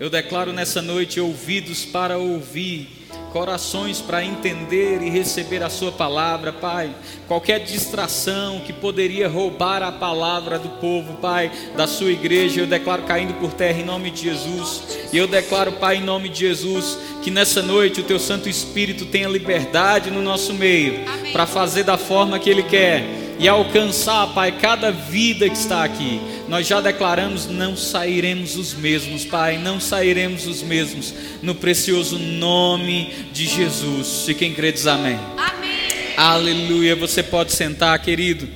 [0.00, 2.98] Eu declaro nessa noite ouvidos para ouvir
[3.32, 6.94] corações para entender e receber a Sua palavra, Pai.
[7.26, 13.02] Qualquer distração que poderia roubar a palavra do povo, Pai, da Sua igreja, eu declaro
[13.02, 14.82] caindo por terra em nome de Jesus.
[15.12, 19.04] E eu declaro, Pai, em nome de Jesus, que nessa noite o Teu Santo Espírito
[19.06, 21.00] tenha liberdade no nosso meio,
[21.32, 23.04] para fazer da forma que Ele quer
[23.38, 26.20] e alcançar, Pai, cada vida que está aqui.
[26.48, 33.28] Nós já declaramos: não sairemos os mesmos, Pai, não sairemos os mesmos, no precioso nome
[33.32, 34.26] de Jesus.
[34.28, 35.18] E quem crê diz amém.
[35.36, 36.14] Amém.
[36.16, 36.96] Aleluia.
[36.96, 38.48] Você pode sentar, querido.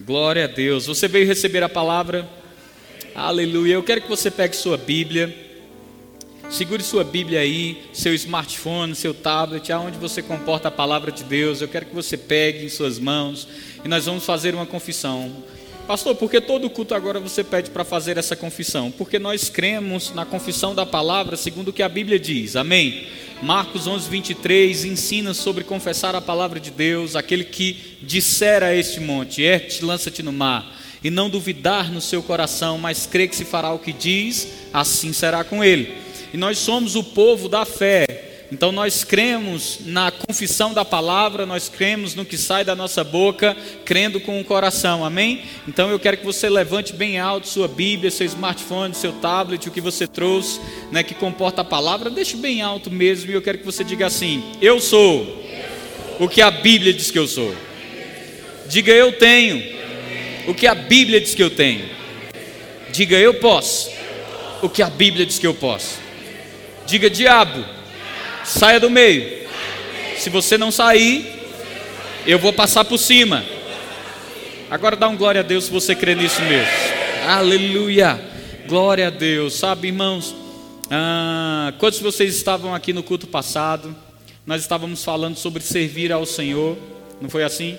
[0.00, 0.86] Glória a Deus.
[0.86, 2.28] Você veio receber a palavra.
[3.14, 3.74] Aleluia.
[3.74, 5.42] Eu quero que você pegue sua Bíblia.
[6.50, 11.60] Segure sua Bíblia aí, seu smartphone, seu tablet, aonde você comporta a palavra de Deus.
[11.60, 13.48] Eu quero que você pegue em suas mãos
[13.84, 15.42] e nós vamos fazer uma confissão.
[15.86, 18.90] Pastor, porque todo culto agora você pede para fazer essa confissão?
[18.90, 22.56] Porque nós cremos na confissão da palavra segundo o que a Bíblia diz.
[22.56, 23.06] Amém?
[23.42, 27.14] Marcos 11, 23 ensina sobre confessar a palavra de Deus.
[27.14, 32.22] Aquele que disser a este monte, ergue-te, lança-te no mar, e não duvidar no seu
[32.22, 35.94] coração, mas crê que se fará o que diz, assim será com ele.
[36.32, 38.33] E nós somos o povo da fé.
[38.52, 43.56] Então nós cremos na confissão da palavra, nós cremos no que sai da nossa boca,
[43.84, 45.42] crendo com o coração, amém?
[45.66, 49.72] Então eu quero que você levante bem alto sua Bíblia, seu smartphone, seu tablet, o
[49.72, 50.60] que você trouxe,
[50.92, 54.06] né, que comporta a palavra, deixe bem alto mesmo e eu quero que você diga
[54.06, 55.42] assim: Eu sou
[56.20, 57.54] o que a Bíblia diz que eu sou.
[58.68, 59.74] Diga eu tenho
[60.46, 61.88] o que a Bíblia diz que eu tenho.
[62.92, 63.90] Diga eu posso
[64.62, 65.98] o que a Bíblia diz que eu posso.
[66.86, 67.64] Diga diabo
[68.44, 69.48] Saia do meio.
[70.18, 71.26] Se você não sair,
[72.26, 73.42] eu vou passar por cima.
[74.70, 76.72] Agora dá um glória a Deus se você crê nisso mesmo.
[77.26, 78.20] Aleluia.
[78.68, 79.54] Glória a Deus.
[79.54, 80.34] Sabe, irmãos,
[80.90, 83.96] ah, quantos de vocês estavam aqui no culto passado?
[84.46, 86.76] Nós estávamos falando sobre servir ao Senhor,
[87.20, 87.78] não foi assim?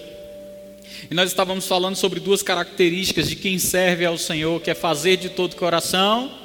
[1.11, 5.17] E nós estávamos falando sobre duas características de quem serve ao Senhor, que é fazer
[5.17, 6.44] de todo coração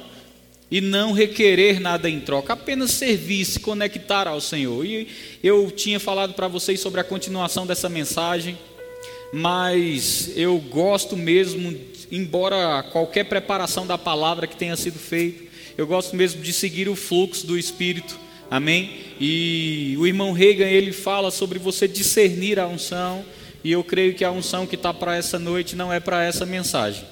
[0.71, 4.85] e não requerer nada em troca, apenas servir, se conectar ao Senhor.
[4.85, 5.05] E
[5.43, 8.57] eu tinha falado para vocês sobre a continuação dessa mensagem,
[9.33, 11.77] mas eu gosto mesmo,
[12.09, 15.43] embora qualquer preparação da palavra que tenha sido feita,
[15.77, 18.17] eu gosto mesmo de seguir o fluxo do Espírito.
[18.49, 18.91] Amém?
[19.19, 23.25] E o irmão Reagan, ele fala sobre você discernir a unção,
[23.63, 26.45] e eu creio que a unção que está para essa noite não é para essa
[26.45, 27.05] mensagem.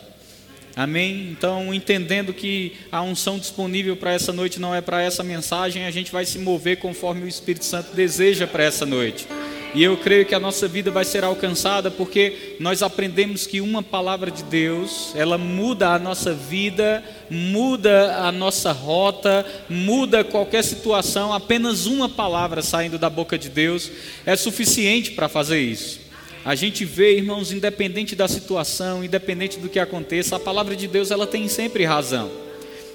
[0.80, 1.28] Amém?
[1.30, 5.92] Então, entendendo que a unção disponível para essa noite não é para essa mensagem, a
[5.92, 9.28] gente vai se mover conforme o Espírito Santo deseja para essa noite.
[9.76, 13.84] E eu creio que a nossa vida vai ser alcançada porque nós aprendemos que uma
[13.84, 21.34] palavra de Deus, ela muda a nossa vida, muda a nossa rota, muda qualquer situação.
[21.34, 23.92] Apenas uma palavra saindo da boca de Deus
[24.26, 26.08] é suficiente para fazer isso.
[26.50, 31.12] A gente vê, irmãos, independente da situação, independente do que aconteça, a palavra de Deus
[31.12, 32.32] ela tem sempre razão.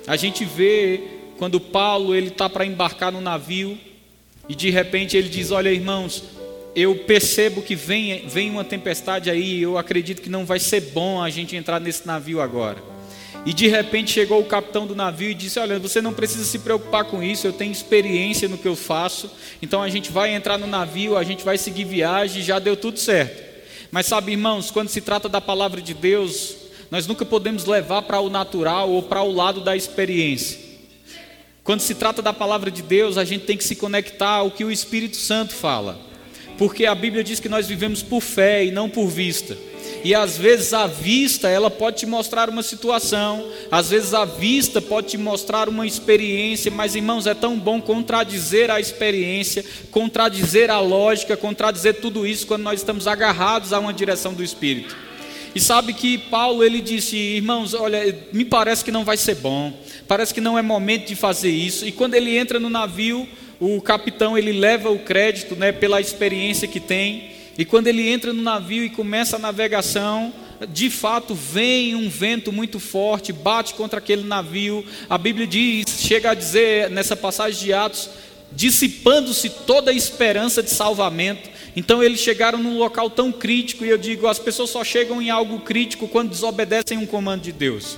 [0.08, 1.00] A gente vê
[1.38, 3.78] quando Paulo ele está para embarcar no navio
[4.48, 6.24] e de repente ele diz: Olha, irmãos,
[6.74, 11.22] eu percebo que vem, vem uma tempestade aí, eu acredito que não vai ser bom
[11.22, 12.82] a gente entrar nesse navio agora.
[13.46, 16.58] E de repente chegou o capitão do navio e disse: Olha, você não precisa se
[16.58, 19.30] preocupar com isso, eu tenho experiência no que eu faço,
[19.62, 22.98] então a gente vai entrar no navio, a gente vai seguir viagem, já deu tudo
[22.98, 23.43] certo.
[23.94, 26.56] Mas sabe, irmãos, quando se trata da palavra de Deus,
[26.90, 30.58] nós nunca podemos levar para o natural ou para o lado da experiência.
[31.62, 34.64] Quando se trata da palavra de Deus, a gente tem que se conectar ao que
[34.64, 35.96] o Espírito Santo fala,
[36.58, 39.56] porque a Bíblia diz que nós vivemos por fé e não por vista.
[40.04, 44.82] E às vezes a vista, ela pode te mostrar uma situação, às vezes a vista
[44.82, 50.78] pode te mostrar uma experiência, mas irmãos, é tão bom contradizer a experiência, contradizer a
[50.78, 54.94] lógica, contradizer tudo isso quando nós estamos agarrados a uma direção do Espírito.
[55.54, 59.72] E sabe que Paulo ele disse, irmãos, olha, me parece que não vai ser bom,
[60.06, 61.86] parece que não é momento de fazer isso.
[61.86, 63.26] E quando ele entra no navio,
[63.58, 67.33] o capitão ele leva o crédito, né, pela experiência que tem.
[67.56, 70.32] E quando ele entra no navio e começa a navegação,
[70.68, 74.84] de fato vem um vento muito forte, bate contra aquele navio.
[75.08, 78.10] A Bíblia diz, chega a dizer nessa passagem de Atos,
[78.52, 81.48] dissipando-se toda a esperança de salvamento.
[81.76, 85.30] Então eles chegaram num local tão crítico, e eu digo, as pessoas só chegam em
[85.30, 87.96] algo crítico quando desobedecem um comando de Deus.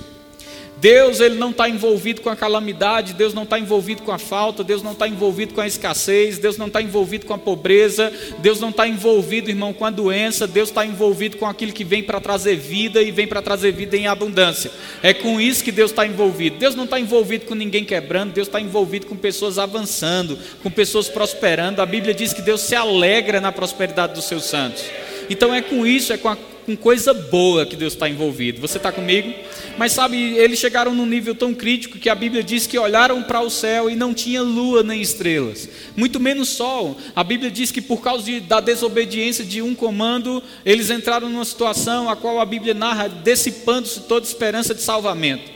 [0.79, 4.63] Deus ele não está envolvido com a calamidade, Deus não está envolvido com a falta,
[4.63, 8.59] Deus não está envolvido com a escassez, Deus não está envolvido com a pobreza, Deus
[8.59, 12.19] não está envolvido, irmão, com a doença, Deus está envolvido com aquilo que vem para
[12.19, 14.71] trazer vida e vem para trazer vida em abundância.
[15.01, 16.57] É com isso que Deus está envolvido.
[16.57, 21.09] Deus não está envolvido com ninguém quebrando, Deus está envolvido com pessoas avançando, com pessoas
[21.09, 21.81] prosperando.
[21.81, 24.83] A Bíblia diz que Deus se alegra na prosperidade dos seus santos.
[25.29, 26.37] Então é com isso, é com, a,
[26.67, 28.59] com coisa boa que Deus está envolvido.
[28.59, 29.33] Você está comigo?
[29.77, 33.39] Mas sabe, eles chegaram num nível tão crítico que a Bíblia diz que olharam para
[33.39, 36.97] o céu e não tinha lua nem estrelas, muito menos sol.
[37.15, 41.45] A Bíblia diz que por causa de, da desobediência de um comando, eles entraram numa
[41.45, 45.49] situação a qual a Bíblia narra dissipando-se toda esperança de salvamento.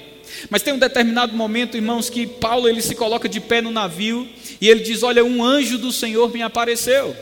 [0.50, 4.26] Mas tem um determinado momento, irmãos, que Paulo ele se coloca de pé no navio
[4.62, 7.14] e ele diz: Olha, um anjo do Senhor me apareceu.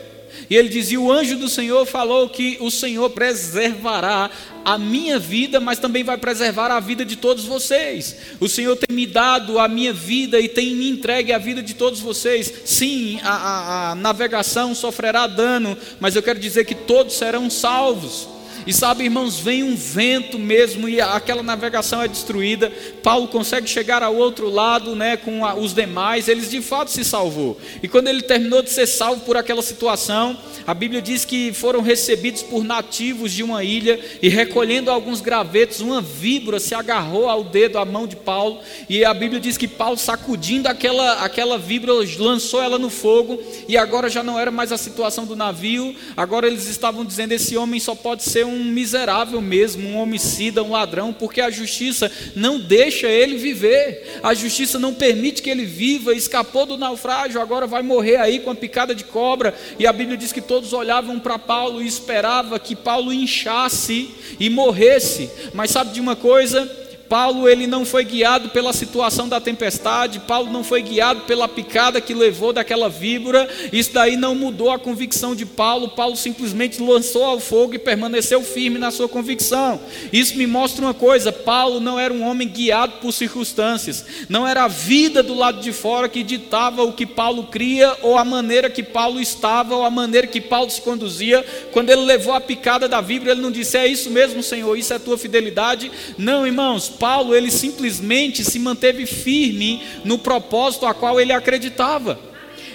[0.48, 4.30] E ele dizia: O anjo do Senhor falou que o Senhor preservará
[4.64, 8.16] a minha vida, mas também vai preservar a vida de todos vocês.
[8.38, 11.74] O Senhor tem me dado a minha vida e tem me entregue a vida de
[11.74, 12.52] todos vocês.
[12.64, 18.39] Sim, a, a, a navegação sofrerá dano, mas eu quero dizer que todos serão salvos.
[18.66, 22.72] E sabe, irmãos, vem um vento mesmo e aquela navegação é destruída.
[23.02, 26.28] Paulo consegue chegar ao outro lado, né, com a, os demais.
[26.28, 27.58] Eles de fato se salvou.
[27.82, 30.36] E quando ele terminou de ser salvo por aquela situação,
[30.66, 35.80] a Bíblia diz que foram recebidos por nativos de uma ilha e recolhendo alguns gravetos,
[35.80, 38.60] uma víbora se agarrou ao dedo, à mão de Paulo.
[38.88, 43.76] E a Bíblia diz que Paulo sacudindo aquela aquela víbora lançou ela no fogo e
[43.76, 45.94] agora já não era mais a situação do navio.
[46.16, 50.72] Agora eles estavam dizendo esse homem só pode ser um miserável mesmo, um homicida, um
[50.72, 56.14] ladrão, porque a justiça não deixa ele viver, a justiça não permite que ele viva,
[56.14, 60.16] escapou do naufrágio, agora vai morrer aí com a picada de cobra, e a Bíblia
[60.16, 65.92] diz que todos olhavam para Paulo e esperavam que Paulo inchasse e morresse, mas sabe
[65.92, 66.89] de uma coisa?
[67.10, 72.00] Paulo ele não foi guiado pela situação da tempestade, Paulo não foi guiado pela picada
[72.00, 77.24] que levou daquela víbora, isso daí não mudou a convicção de Paulo, Paulo simplesmente lançou
[77.24, 79.80] ao fogo e permaneceu firme na sua convicção.
[80.12, 84.62] Isso me mostra uma coisa: Paulo não era um homem guiado por circunstâncias, não era
[84.62, 88.70] a vida do lado de fora que ditava o que Paulo cria, ou a maneira
[88.70, 91.44] que Paulo estava, ou a maneira que Paulo se conduzia.
[91.72, 94.94] Quando ele levou a picada da víbora, ele não disse: É isso mesmo, Senhor, isso
[94.94, 95.90] é tua fidelidade.
[96.16, 102.20] Não, irmãos, Paulo ele simplesmente se manteve firme no propósito a qual ele acreditava.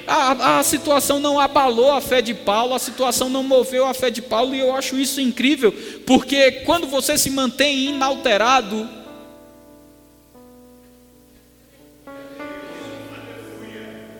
[0.07, 4.09] A, a, situação não abalou a fé de Paulo, a situação não moveu a fé
[4.09, 5.71] de Paulo, e eu acho isso incrível,
[6.05, 8.87] porque quando você se mantém inalterado,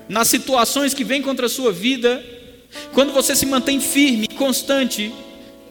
[0.07, 2.23] nas situações que vêm contra a sua vida,
[2.93, 5.13] quando você se mantém firme, constante,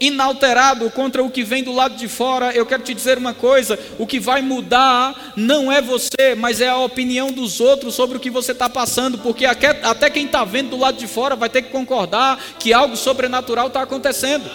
[0.00, 3.78] inalterado contra o que vem do lado de fora, eu quero te dizer uma coisa:
[3.98, 8.20] o que vai mudar não é você, mas é a opinião dos outros sobre o
[8.20, 11.62] que você está passando, porque até quem está vendo do lado de fora vai ter
[11.62, 14.50] que concordar que algo sobrenatural está acontecendo.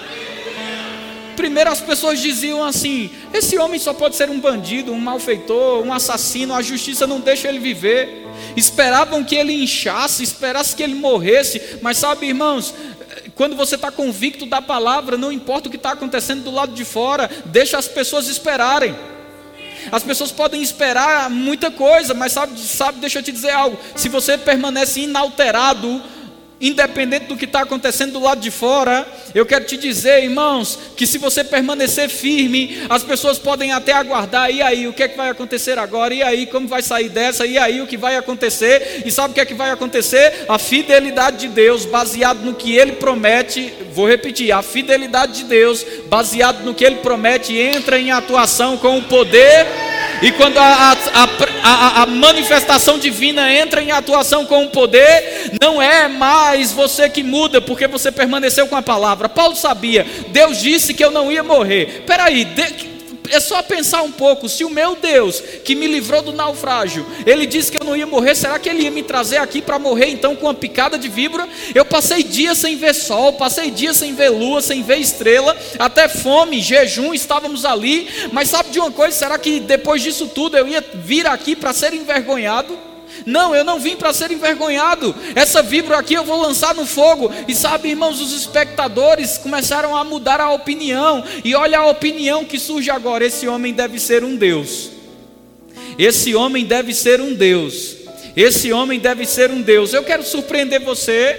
[1.36, 5.94] Primeiro as pessoas diziam assim: esse homem só pode ser um bandido, um malfeitor, um
[5.94, 8.27] assassino, a justiça não deixa ele viver.
[8.57, 12.74] Esperavam que ele inchasse, esperasse que ele morresse, mas sabe, irmãos,
[13.39, 16.83] quando você está convicto da palavra, não importa o que está acontecendo do lado de
[16.83, 18.94] fora, deixa as pessoas esperarem.
[19.94, 24.09] As pessoas podem esperar muita coisa, mas sabe, sabe, deixa eu te dizer algo: se
[24.09, 26.03] você permanece inalterado,
[26.61, 31.07] independente do que está acontecendo do lado de fora, eu quero te dizer, irmãos, que
[31.07, 35.17] se você permanecer firme, as pessoas podem até aguardar, e aí, o que é que
[35.17, 36.13] vai acontecer agora?
[36.13, 37.45] E aí, como vai sair dessa?
[37.45, 39.03] E aí, o que vai acontecer?
[39.06, 40.45] E sabe o que é que vai acontecer?
[40.50, 45.86] A fidelidade de Deus, baseado no que Ele promete, vou repetir, a fidelidade de Deus,
[46.07, 49.67] baseado no que Ele promete, entra em atuação com o poder
[50.21, 51.27] e quando a, a,
[51.63, 57.23] a, a, manifestação divina entra em atuação com o poder, não é mais você que
[57.23, 59.29] muda, porque você permaneceu com a palavra.
[59.29, 62.03] Paulo sabia, Deus disse que eu não ia morrer.
[62.05, 62.88] Peraí, de,
[63.29, 67.45] é só pensar um pouco, se o meu Deus, que me livrou do naufrágio, ele
[67.45, 70.09] disse que eu não ia morrer, será que ele ia me trazer aqui para morrer
[70.09, 71.48] então com uma picada de víbora?
[71.74, 76.07] Eu passei dias sem ver sol, passei dias sem ver lua, sem ver estrela, até
[76.07, 80.67] fome, jejum, estávamos ali, mas sabe de uma coisa, será que depois disso tudo eu
[80.67, 82.88] ia vir aqui para ser envergonhado?
[83.25, 85.15] Não, eu não vim para ser envergonhado.
[85.35, 87.31] Essa víbora aqui eu vou lançar no fogo.
[87.47, 91.23] E sabe, irmãos, os espectadores começaram a mudar a opinião.
[91.43, 94.91] E olha a opinião que surge agora: esse homem deve ser um Deus.
[95.97, 97.97] Esse homem deve ser um Deus.
[98.35, 99.93] Esse homem deve ser um Deus.
[99.93, 101.38] Eu quero surpreender você.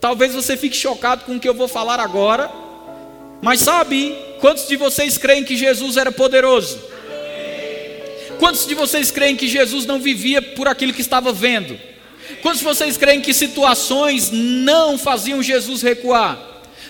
[0.00, 2.50] Talvez você fique chocado com o que eu vou falar agora.
[3.40, 6.78] Mas sabe, quantos de vocês creem que Jesus era poderoso?
[8.44, 11.80] Quantos de vocês creem que Jesus não vivia por aquilo que estava vendo?
[12.42, 16.38] Quantos de vocês creem que situações não faziam Jesus recuar?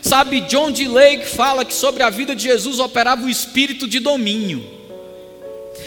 [0.02, 0.88] Sabe, John D.
[0.88, 4.68] Lake fala que sobre a vida de Jesus operava o espírito de domínio.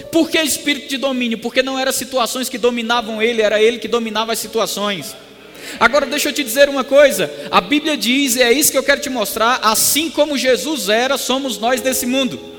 [0.09, 1.38] Por que espírito de domínio?
[1.38, 5.17] Porque não eram situações que dominavam ele, era ele que dominava as situações.
[5.81, 8.83] Agora deixa eu te dizer uma coisa: a Bíblia diz, e é isso que eu
[8.83, 12.55] quero te mostrar, assim como Jesus era, somos nós desse mundo.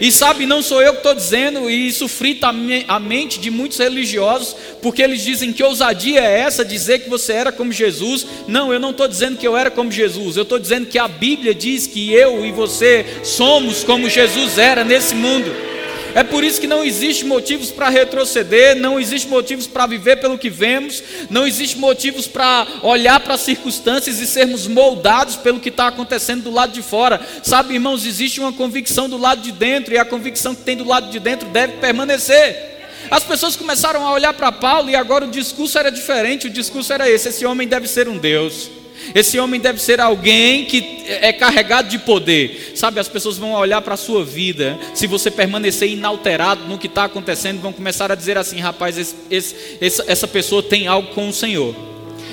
[0.00, 2.48] E sabe, não sou eu que estou dizendo, e isso frita
[2.88, 7.34] a mente de muitos religiosos, porque eles dizem que ousadia é essa, dizer que você
[7.34, 8.26] era como Jesus.
[8.48, 11.06] Não, eu não estou dizendo que eu era como Jesus, eu estou dizendo que a
[11.06, 15.69] Bíblia diz que eu e você somos como Jesus era nesse mundo.
[16.14, 20.38] É por isso que não existe motivos para retroceder, não existe motivos para viver pelo
[20.38, 25.68] que vemos, não existe motivos para olhar para as circunstâncias e sermos moldados pelo que
[25.68, 27.20] está acontecendo do lado de fora.
[27.42, 30.86] Sabe, irmãos, existe uma convicção do lado de dentro e a convicção que tem do
[30.86, 32.70] lado de dentro deve permanecer.
[33.10, 36.92] As pessoas começaram a olhar para Paulo e agora o discurso era diferente, o discurso
[36.92, 38.79] era esse: esse homem deve ser um Deus.
[39.14, 42.72] Esse homem deve ser alguém que é carregado de poder.
[42.74, 44.78] Sabe, as pessoas vão olhar para a sua vida.
[44.94, 49.16] Se você permanecer inalterado no que está acontecendo, vão começar a dizer assim: rapaz, esse,
[49.30, 51.74] esse, essa pessoa tem algo com o Senhor.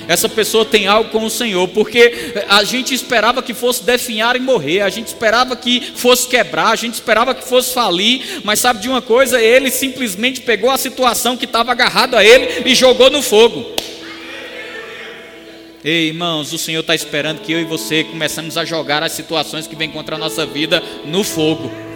[0.08, 4.40] Essa pessoa tem algo com o Senhor, porque a gente esperava que fosse definhar e
[4.40, 8.80] morrer, a gente esperava que fosse quebrar, a gente esperava que fosse falir, mas sabe
[8.80, 9.38] de uma coisa?
[9.38, 13.66] Ele simplesmente pegou a situação que estava agarrado a ele e jogou no fogo.
[15.84, 19.66] Ei, irmãos, o Senhor está esperando que eu e você começamos a jogar as situações
[19.66, 21.87] que vêm contra a nossa vida no fogo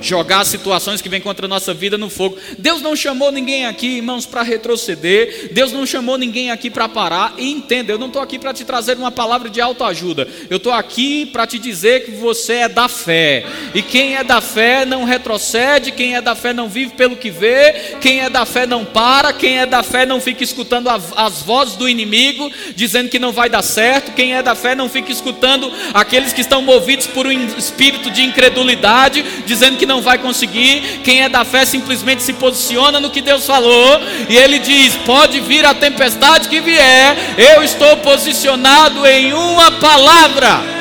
[0.00, 2.36] jogar as situações que vêm contra a nossa vida no fogo.
[2.58, 5.50] Deus não chamou ninguém aqui, irmãos, para retroceder.
[5.52, 7.34] Deus não chamou ninguém aqui para parar.
[7.38, 10.28] E entenda, eu não estou aqui para te trazer uma palavra de autoajuda.
[10.48, 13.44] Eu estou aqui para te dizer que você é da fé.
[13.74, 17.30] E quem é da fé não retrocede, quem é da fé não vive pelo que
[17.30, 21.42] vê, quem é da fé não para, quem é da fé não fica escutando as
[21.42, 25.12] vozes do inimigo dizendo que não vai dar certo, quem é da fé não fica
[25.12, 31.00] escutando aqueles que estão movidos por um espírito de incredulidade dizendo que não vai conseguir.
[31.02, 35.40] Quem é da fé simplesmente se posiciona no que Deus falou e ele diz: Pode
[35.40, 40.76] vir a tempestade que vier, eu estou posicionado em uma palavra.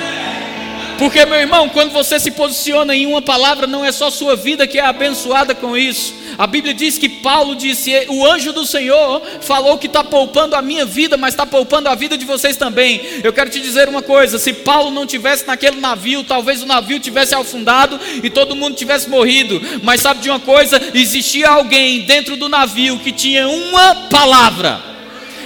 [0.97, 4.65] Porque, meu irmão, quando você se posiciona em uma palavra, não é só sua vida
[4.65, 6.13] que é abençoada com isso.
[6.37, 10.61] A Bíblia diz que Paulo disse: O anjo do Senhor falou que está poupando a
[10.61, 13.01] minha vida, mas está poupando a vida de vocês também.
[13.23, 16.99] Eu quero te dizer uma coisa: se Paulo não tivesse naquele navio, talvez o navio
[16.99, 19.61] tivesse afundado e todo mundo tivesse morrido.
[19.83, 20.81] Mas sabe de uma coisa?
[20.93, 24.94] Existia alguém dentro do navio que tinha uma palavra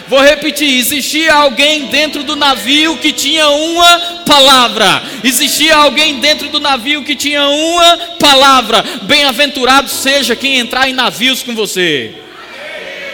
[0.10, 5.04] Vou repetir: existia alguém dentro do navio que tinha uma palavra.
[5.24, 8.84] Existia alguém dentro do navio que tinha uma palavra.
[9.04, 12.16] Bem-aventurado seja quem entrar em navios com você.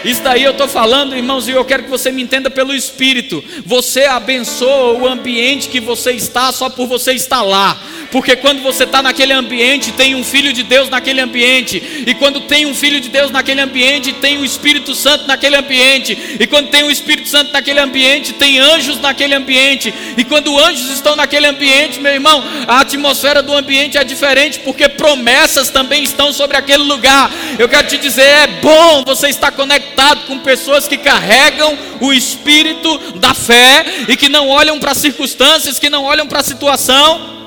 [0.05, 3.43] Isso daí eu estou falando, irmãos, e eu quero que você me entenda pelo Espírito.
[3.65, 7.77] Você abençoa o ambiente que você está só por você estar lá.
[8.11, 12.03] Porque quando você está naquele ambiente, tem um filho de Deus naquele ambiente.
[12.05, 16.37] E quando tem um filho de Deus naquele ambiente, tem o Espírito Santo naquele ambiente.
[16.39, 19.93] E quando tem o Espírito Santo naquele ambiente, tem anjos naquele ambiente.
[20.17, 24.87] E quando anjos estão naquele ambiente, meu irmão, a atmosfera do ambiente é diferente, porque
[24.89, 27.31] promessas também estão sobre aquele lugar.
[27.57, 32.97] Eu quero te dizer, é bom você estar conectado com pessoas que carregam o espírito
[33.15, 37.44] da fé e que não olham para as circunstâncias, que não olham para a situação.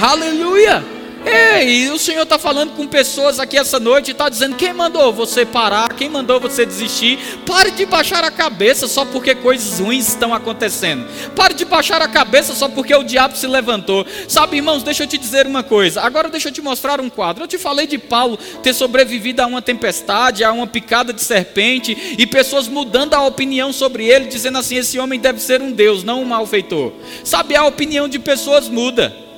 [0.00, 0.82] Aleluia!
[1.24, 5.12] Ei, o Senhor está falando com pessoas aqui essa noite e está dizendo: quem mandou
[5.12, 5.94] você parar?
[5.94, 7.18] Quem mandou você desistir?
[7.46, 11.06] Pare de baixar a cabeça só porque coisas ruins estão acontecendo.
[11.36, 14.04] Pare de baixar a cabeça só porque o diabo se levantou.
[14.26, 16.00] Sabe, irmãos, deixa eu te dizer uma coisa.
[16.00, 17.44] Agora deixa eu te mostrar um quadro.
[17.44, 22.16] Eu te falei de Paulo ter sobrevivido a uma tempestade, a uma picada de serpente
[22.18, 26.02] e pessoas mudando a opinião sobre ele, dizendo assim: esse homem deve ser um Deus,
[26.02, 26.92] não um malfeitor.
[27.22, 29.31] Sabe, a opinião de pessoas muda.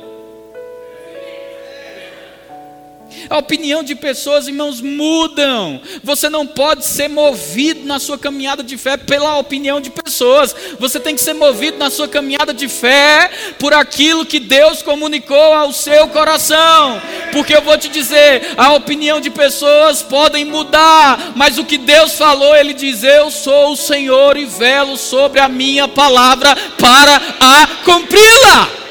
[3.28, 5.80] A opinião de pessoas, irmãos, mudam.
[6.02, 10.54] Você não pode ser movido na sua caminhada de fé pela opinião de pessoas.
[10.78, 15.54] Você tem que ser movido na sua caminhada de fé por aquilo que Deus comunicou
[15.54, 17.00] ao seu coração.
[17.32, 22.14] Porque eu vou te dizer, a opinião de pessoas podem mudar, mas o que Deus
[22.14, 27.66] falou, ele diz: "Eu sou o Senhor e velo sobre a minha palavra para a
[27.84, 28.84] cumpri-la".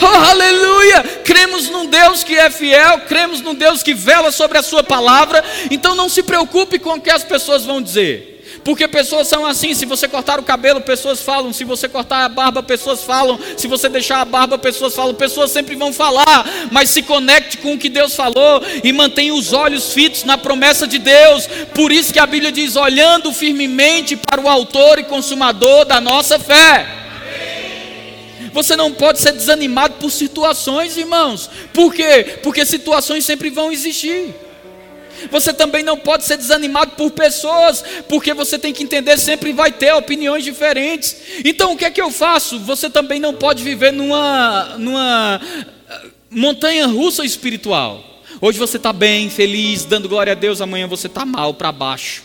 [0.00, 1.02] Oh, aleluia!
[1.24, 5.44] Cremos num Deus que é fiel, cremos num Deus que vela sobre a sua palavra.
[5.70, 8.38] Então não se preocupe com o que as pessoas vão dizer.
[8.64, 12.28] Porque pessoas são assim, se você cortar o cabelo, pessoas falam, se você cortar a
[12.28, 16.90] barba, pessoas falam, se você deixar a barba, pessoas falam, pessoas sempre vão falar, mas
[16.90, 20.98] se conecte com o que Deus falou e mantenha os olhos fitos na promessa de
[20.98, 21.46] Deus.
[21.74, 26.38] Por isso que a Bíblia diz: olhando firmemente para o autor e consumador da nossa
[26.38, 27.07] fé.
[28.52, 31.48] Você não pode ser desanimado por situações, irmãos.
[31.72, 32.38] Por quê?
[32.42, 34.34] Porque situações sempre vão existir.
[35.30, 39.72] Você também não pode ser desanimado por pessoas, porque você tem que entender, sempre vai
[39.72, 41.16] ter opiniões diferentes.
[41.44, 42.60] Então o que é que eu faço?
[42.60, 45.40] Você também não pode viver numa, numa
[45.90, 48.04] eh, montanha russa espiritual.
[48.40, 52.22] Hoje você está bem, feliz, dando glória a Deus, amanhã você está mal, para baixo.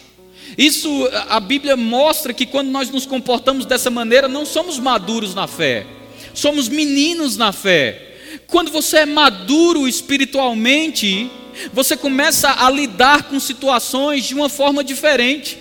[0.56, 5.48] Isso, a Bíblia mostra que quando nós nos comportamos dessa maneira, não somos maduros na
[5.48, 5.88] fé,
[6.34, 8.14] somos meninos na fé.
[8.48, 11.30] Quando você é maduro espiritualmente,
[11.72, 15.58] você começa a lidar com situações de uma forma diferente.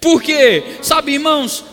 [0.00, 1.64] Porque, sabe, irmãos,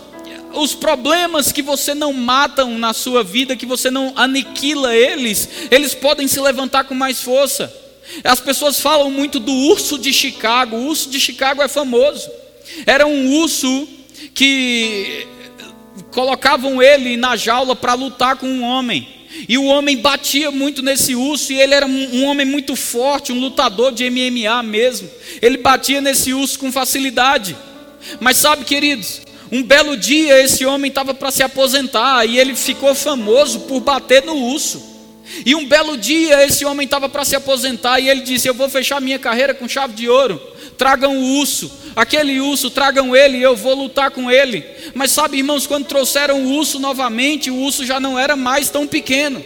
[0.53, 5.93] os problemas que você não matam na sua vida, que você não aniquila eles, eles
[5.93, 7.71] podem se levantar com mais força.
[8.23, 10.75] As pessoas falam muito do urso de Chicago.
[10.75, 12.29] O urso de Chicago é famoso.
[12.85, 13.87] Era um urso
[14.33, 15.27] que
[16.11, 19.07] colocavam ele na jaula para lutar com um homem.
[19.47, 23.39] E o homem batia muito nesse urso, e ele era um homem muito forte, um
[23.39, 25.09] lutador de MMA mesmo.
[25.41, 27.55] Ele batia nesse urso com facilidade.
[28.19, 32.93] Mas sabe, queridos, um belo dia esse homem estava para se aposentar e ele ficou
[32.95, 34.89] famoso por bater no urso.
[35.45, 38.67] E um belo dia esse homem estava para se aposentar e ele disse: Eu vou
[38.67, 40.41] fechar minha carreira com chave de ouro.
[40.79, 44.63] Tragam o urso, aquele urso, tragam ele e eu vou lutar com ele.
[44.93, 48.87] Mas sabe, irmãos, quando trouxeram o urso novamente, o urso já não era mais tão
[48.87, 49.43] pequeno.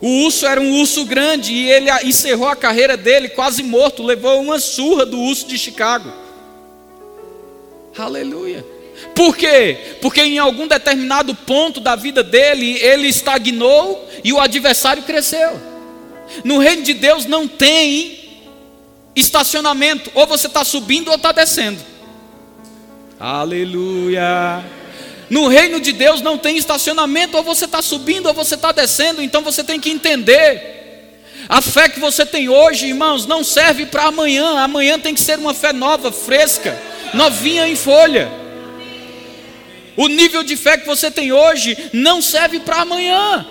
[0.00, 4.40] O urso era um urso grande e ele encerrou a carreira dele quase morto, levou
[4.40, 6.12] uma surra do urso de Chicago.
[7.98, 8.64] Aleluia.
[9.16, 9.96] Por quê?
[10.00, 15.60] Porque em algum determinado ponto da vida dele, ele estagnou e o adversário cresceu.
[16.44, 18.25] No reino de Deus não tem
[19.16, 21.82] estacionamento, ou você está subindo ou está descendo.
[23.18, 24.62] Aleluia.
[25.30, 29.22] No reino de Deus não tem estacionamento, ou você está subindo ou você está descendo,
[29.22, 30.76] então você tem que entender.
[31.48, 34.58] A fé que você tem hoje, irmãos, não serve para amanhã.
[34.58, 36.78] Amanhã tem que ser uma fé nova, fresca,
[37.14, 38.30] novinha em folha.
[39.96, 43.46] O nível de fé que você tem hoje não serve para amanhã.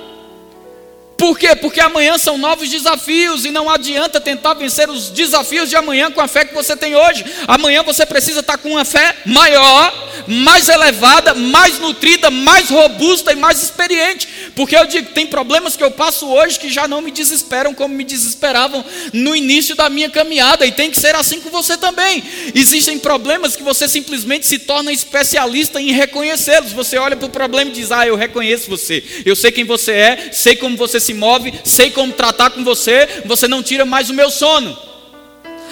[1.18, 1.56] Por quê?
[1.56, 6.20] Porque amanhã são novos desafios e não adianta tentar vencer os desafios de amanhã com
[6.20, 7.26] a fé que você tem hoje.
[7.48, 13.36] Amanhã você precisa estar com uma fé maior, mais elevada, mais nutrida, mais robusta e
[13.36, 14.28] mais experiente.
[14.56, 17.94] Porque eu digo, tem problemas que eu passo hoje que já não me desesperam como
[17.94, 22.24] me desesperavam no início da minha caminhada, e tem que ser assim com você também.
[22.54, 26.72] Existem problemas que você simplesmente se torna especialista em reconhecê-los.
[26.72, 29.92] Você olha para o problema e diz: Ah, eu reconheço você, eu sei quem você
[29.92, 34.10] é, sei como você se move, sei como tratar com você, você não tira mais
[34.10, 34.78] o meu sono.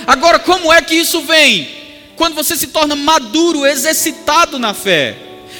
[0.05, 1.67] Agora, como é que isso vem?
[2.15, 5.15] Quando você se torna maduro, exercitado na fé.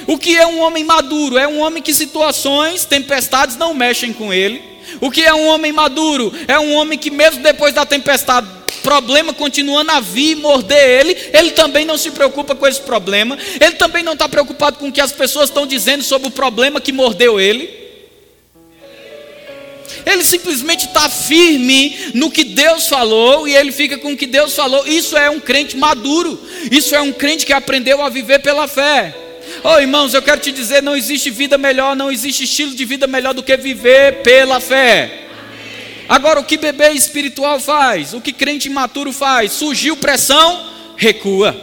[0.06, 1.38] O que é um homem maduro?
[1.38, 4.62] É um homem que situações, tempestades não mexem com ele.
[5.00, 6.32] O que é um homem maduro?
[6.48, 8.48] É um homem que, mesmo depois da tempestade,
[8.84, 13.38] problema continuando a vir morder ele, ele também não se preocupa com esse problema.
[13.60, 16.82] Ele também não está preocupado com o que as pessoas estão dizendo sobre o problema
[16.82, 17.83] que mordeu ele.
[20.06, 24.56] Ele simplesmente está firme no que Deus falou e ele fica com o que Deus
[24.56, 24.86] falou.
[24.88, 26.40] Isso é um crente maduro.
[26.72, 29.16] Isso é um crente que aprendeu a viver pela fé.
[29.64, 33.08] Oh, irmãos, eu quero te dizer: não existe vida melhor, não existe estilo de vida
[33.08, 35.20] melhor do que viver pela fé.
[36.08, 38.14] Agora, o que bebê espiritual faz?
[38.14, 39.54] O que crente imaturo faz?
[39.54, 41.56] Surgiu pressão, recua.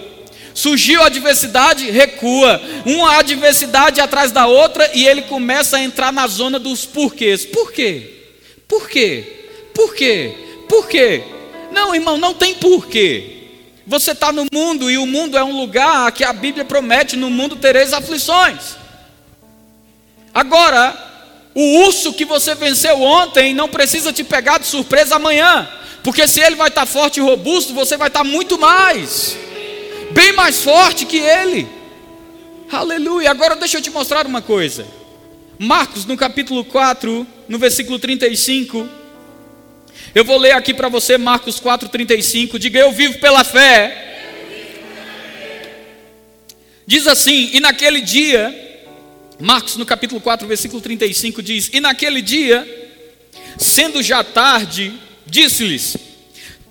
[0.55, 2.61] Surgiu adversidade, recua.
[2.85, 7.45] Uma adversidade atrás da outra e ele começa a entrar na zona dos porquês.
[7.45, 8.20] Por quê?
[8.71, 9.49] Por quê?
[9.75, 10.33] Por quê?
[10.69, 11.25] Por quê?
[11.73, 13.39] Não, irmão, não tem porquê.
[13.85, 17.29] Você está no mundo e o mundo é um lugar que a Bíblia promete: no
[17.29, 18.77] mundo tereis aflições.
[20.33, 20.97] Agora,
[21.53, 25.69] o urso que você venceu ontem não precisa te pegar de surpresa amanhã,
[26.05, 29.37] porque se ele vai estar tá forte e robusto, você vai estar tá muito mais,
[30.13, 31.67] bem mais forte que ele.
[32.71, 33.33] Aleluia.
[33.33, 35.00] Agora deixa eu te mostrar uma coisa.
[35.63, 38.89] Marcos, no capítulo 4, no versículo 35.
[40.15, 42.59] Eu vou ler aqui para você Marcos 4,35.
[42.59, 44.55] Diga: Eu vivo pela fé.
[46.87, 48.89] Diz assim: E naquele dia,
[49.39, 52.67] Marcos no capítulo 4, versículo 35 diz: E naquele dia,
[53.59, 54.95] sendo já tarde,
[55.27, 55.95] disse-lhes: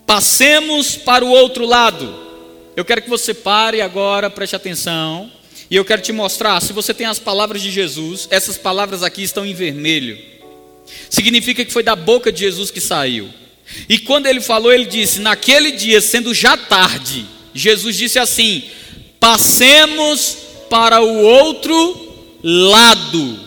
[0.03, 2.27] Passemos para o outro lado.
[2.75, 5.31] eu quero que você pare agora, preste atenção,
[5.69, 9.21] e eu quero te mostrar, se você tem as palavras de Jesus, essas palavras aqui
[9.21, 10.17] estão em vermelho.
[11.09, 13.29] Significa que foi da boca de Jesus que saiu.
[13.87, 18.63] E quando ele falou, ele disse: Naquele dia, sendo já tarde, Jesus disse assim:
[19.19, 20.37] Passemos
[20.69, 23.39] para o outro lado.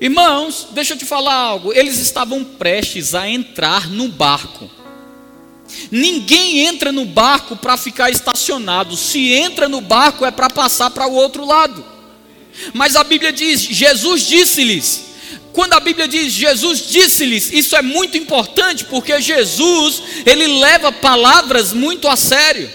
[0.00, 1.72] Irmãos, deixa eu te falar algo.
[1.72, 4.70] Eles estavam prestes a entrar no barco.
[5.90, 8.96] Ninguém entra no barco para ficar estacionado.
[8.96, 11.84] Se entra no barco é para passar para o outro lado.
[12.72, 15.08] Mas a Bíblia diz: Jesus disse-lhes.
[15.52, 21.72] Quando a Bíblia diz Jesus disse-lhes, isso é muito importante porque Jesus, ele leva palavras
[21.72, 22.70] muito a sério.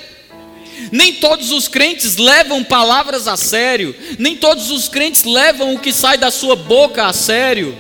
[0.92, 5.94] Nem todos os crentes levam palavras a sério, nem todos os crentes levam o que
[5.94, 7.78] sai da sua boca a sério.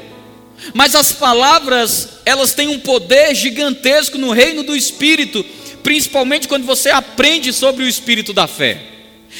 [0.73, 5.43] Mas as palavras, elas têm um poder gigantesco no reino do espírito,
[5.81, 8.93] principalmente quando você aprende sobre o espírito da fé.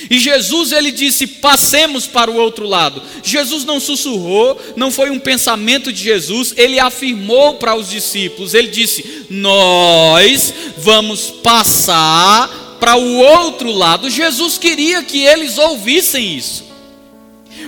[0.09, 3.01] E Jesus ele disse: "Passemos para o outro lado".
[3.23, 8.53] Jesus não sussurrou, não foi um pensamento de Jesus, ele afirmou para os discípulos.
[8.53, 14.09] Ele disse: "Nós vamos passar para o outro lado".
[14.09, 16.65] Jesus queria que eles ouvissem isso.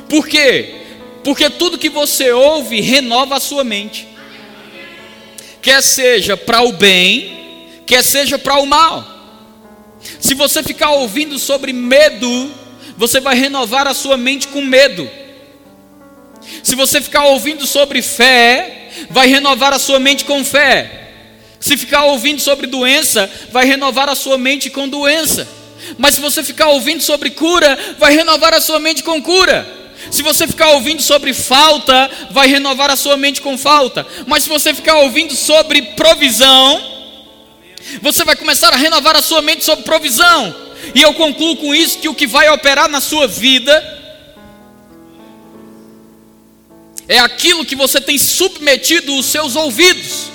[0.10, 0.85] Por quê?
[1.26, 4.08] Porque tudo que você ouve renova a sua mente.
[5.60, 9.04] Quer seja para o bem, quer seja para o mal.
[10.20, 12.52] Se você ficar ouvindo sobre medo,
[12.96, 15.10] você vai renovar a sua mente com medo.
[16.62, 21.10] Se você ficar ouvindo sobre fé, vai renovar a sua mente com fé.
[21.60, 25.48] Se ficar ouvindo sobre doença, vai renovar a sua mente com doença.
[25.98, 29.85] Mas se você ficar ouvindo sobre cura, vai renovar a sua mente com cura.
[30.12, 34.06] Se você ficar ouvindo sobre falta, vai renovar a sua mente com falta.
[34.28, 36.96] Mas se você ficar ouvindo sobre provisão,
[38.02, 40.56] você vai começar a renovar a sua mente sobre provisão.
[40.94, 43.94] E eu concluo com isso que o que vai operar na sua vida
[47.08, 50.35] é aquilo que você tem submetido os seus ouvidos.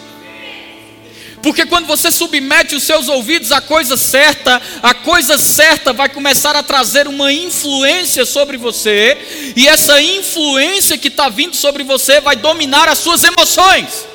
[1.43, 6.55] Porque quando você submete os seus ouvidos à coisa certa, a coisa certa vai começar
[6.55, 9.17] a trazer uma influência sobre você,
[9.57, 14.07] e essa influência que está vindo sobre você vai dominar as suas emoções.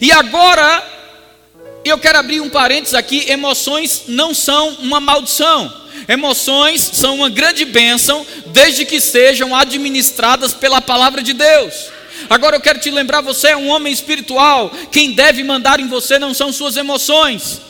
[0.00, 0.84] E agora,
[1.84, 5.84] eu quero abrir um parênteses aqui: emoções não são uma maldição.
[6.08, 11.95] Emoções são uma grande bênção, desde que sejam administradas pela palavra de Deus.
[12.28, 14.70] Agora eu quero te lembrar: você é um homem espiritual.
[14.90, 17.60] Quem deve mandar em você não são suas emoções.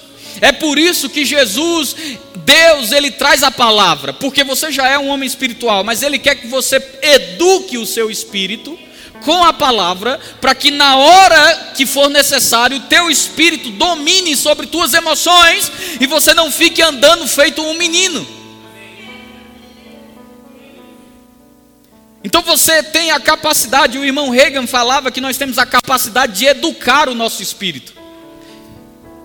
[0.41, 1.97] É por isso que Jesus,
[2.37, 6.35] Deus, ele traz a palavra, porque você já é um homem espiritual, mas ele quer
[6.35, 8.79] que você eduque o seu espírito
[9.25, 14.95] com a palavra, para que na hora que for necessário, teu espírito domine sobre tuas
[14.95, 18.36] emoções e você não fique andando feito um menino.
[22.27, 26.45] Então você tem a capacidade, o irmão Reagan falava que nós temos a capacidade de
[26.45, 27.95] educar o nosso espírito,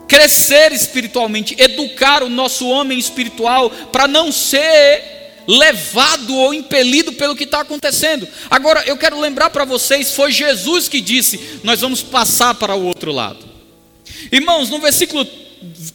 [0.08, 7.46] crescer espiritualmente, educar o nosso homem espiritual para não ser levado ou impelido pelo que
[7.46, 8.28] está acontecendo.
[8.48, 12.86] Agora eu quero lembrar para vocês: foi Jesus que disse, nós vamos passar para o
[12.86, 13.44] outro lado.
[14.32, 15.26] Irmãos, no versículo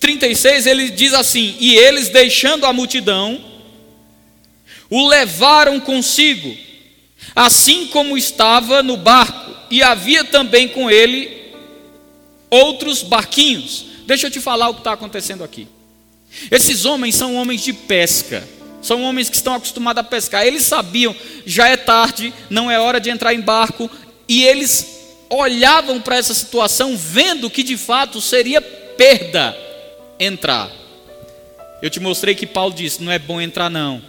[0.01, 3.41] 36 ele diz assim: E eles deixando a multidão,
[4.91, 6.66] o levaram consigo
[7.37, 11.53] assim como estava no barco, e havia também com ele
[12.49, 13.85] outros barquinhos.
[14.07, 15.69] Deixa eu te falar o que está acontecendo aqui.
[16.51, 18.47] Esses homens são homens de pesca,
[18.81, 20.47] são homens que estão acostumados a pescar.
[20.47, 23.91] Eles sabiam, já é tarde, não é hora de entrar em barco,
[24.29, 24.97] e eles
[25.29, 29.57] olhavam para essa situação, vendo que de fato seria perda
[30.19, 30.71] entrar.
[31.83, 34.01] Eu te mostrei que Paulo disse: não é bom entrar, não.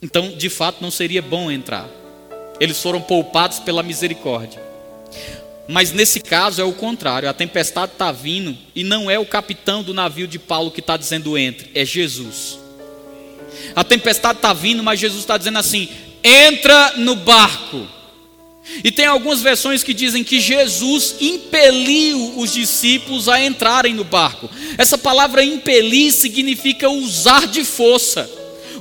[0.00, 1.88] Então, de fato, não seria bom entrar.
[2.60, 4.62] Eles foram poupados pela misericórdia.
[5.68, 9.82] Mas nesse caso é o contrário: a tempestade está vindo e não é o capitão
[9.82, 12.58] do navio de Paulo que está dizendo entre, é Jesus.
[13.74, 15.88] A tempestade está vindo, mas Jesus está dizendo assim:
[16.22, 17.86] entra no barco.
[18.82, 24.50] E tem algumas versões que dizem que Jesus impeliu os discípulos a entrarem no barco.
[24.76, 28.28] Essa palavra impelir significa usar de força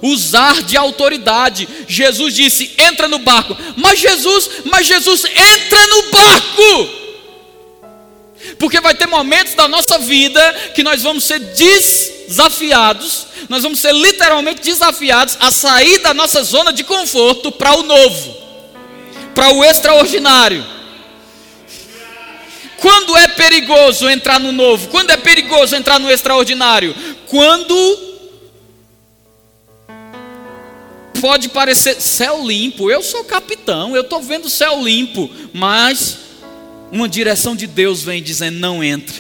[0.06, 1.68] usar de autoridade.
[1.88, 3.58] Jesus disse: entra no barco.
[3.76, 6.90] Mas Jesus, mas Jesus, entra no barco.
[8.60, 13.92] Porque vai ter momentos da nossa vida que nós vamos ser desafiados, nós vamos ser
[13.92, 18.38] literalmente desafiados a sair da nossa zona de conforto para o novo,
[19.34, 20.64] para o extraordinário.
[22.78, 24.90] Quando é perigoso entrar no novo?
[24.90, 26.96] Quando é perigoso entrar no extraordinário?
[27.26, 28.15] Quando
[31.26, 36.20] pode parecer céu limpo, eu sou capitão, eu estou vendo céu limpo, mas
[36.92, 39.16] uma direção de Deus vem dizendo: não entra.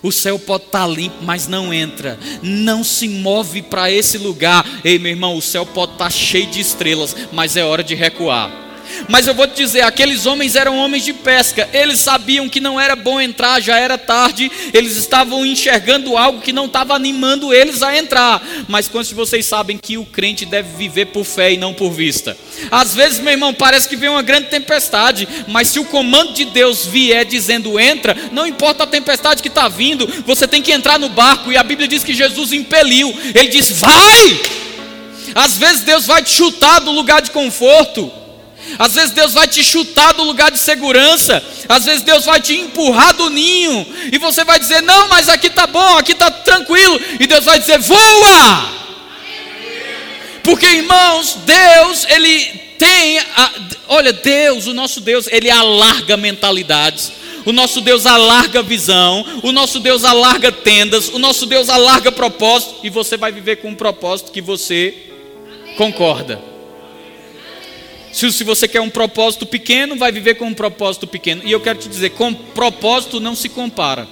[0.00, 2.16] O céu pode estar tá limpo, mas não entra.
[2.40, 4.64] Não se move para esse lugar.
[4.84, 7.96] Ei, meu irmão, o céu pode estar tá cheio de estrelas, mas é hora de
[7.96, 8.69] recuar.
[9.08, 11.68] Mas eu vou te dizer, aqueles homens eram homens de pesca.
[11.72, 14.50] Eles sabiam que não era bom entrar, já era tarde.
[14.72, 18.42] Eles estavam enxergando algo que não estava animando eles a entrar.
[18.68, 21.90] Mas quantos de vocês sabem que o crente deve viver por fé e não por
[21.90, 22.36] vista?
[22.70, 26.44] Às vezes, meu irmão, parece que vem uma grande tempestade, mas se o comando de
[26.46, 30.98] Deus vier dizendo entra, não importa a tempestade que está vindo, você tem que entrar
[30.98, 31.50] no barco.
[31.52, 33.14] E a Bíblia diz que Jesus impeliu.
[33.34, 34.40] Ele disse: vai!
[35.34, 38.19] Às vezes Deus vai te chutar do lugar de conforto.
[38.78, 41.42] Às vezes Deus vai te chutar do lugar de segurança.
[41.68, 43.86] Às vezes Deus vai te empurrar do ninho.
[44.12, 47.00] E você vai dizer: Não, mas aqui está bom, aqui está tranquilo.
[47.18, 48.80] E Deus vai dizer: Voa!
[50.42, 52.44] Porque irmãos, Deus, Ele
[52.78, 53.18] tem.
[53.18, 53.52] A,
[53.88, 57.12] olha, Deus, o nosso Deus, Ele alarga mentalidades.
[57.44, 62.80] O nosso Deus alarga visão, o nosso Deus alarga tendas, o nosso Deus alarga propósito,
[62.84, 64.94] e você vai viver com um propósito que você
[65.76, 66.49] concorda.
[68.12, 71.42] Se, se você quer um propósito pequeno, vai viver com um propósito pequeno.
[71.44, 74.08] E eu quero te dizer: com propósito não se compara.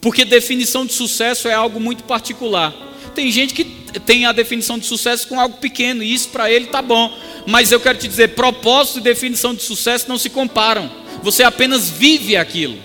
[0.00, 2.74] Porque definição de sucesso é algo muito particular.
[3.14, 3.64] Tem gente que
[4.04, 7.12] tem a definição de sucesso com algo pequeno, e isso para ele está bom.
[7.46, 10.90] Mas eu quero te dizer: propósito e definição de sucesso não se comparam.
[11.22, 12.78] Você apenas vive aquilo.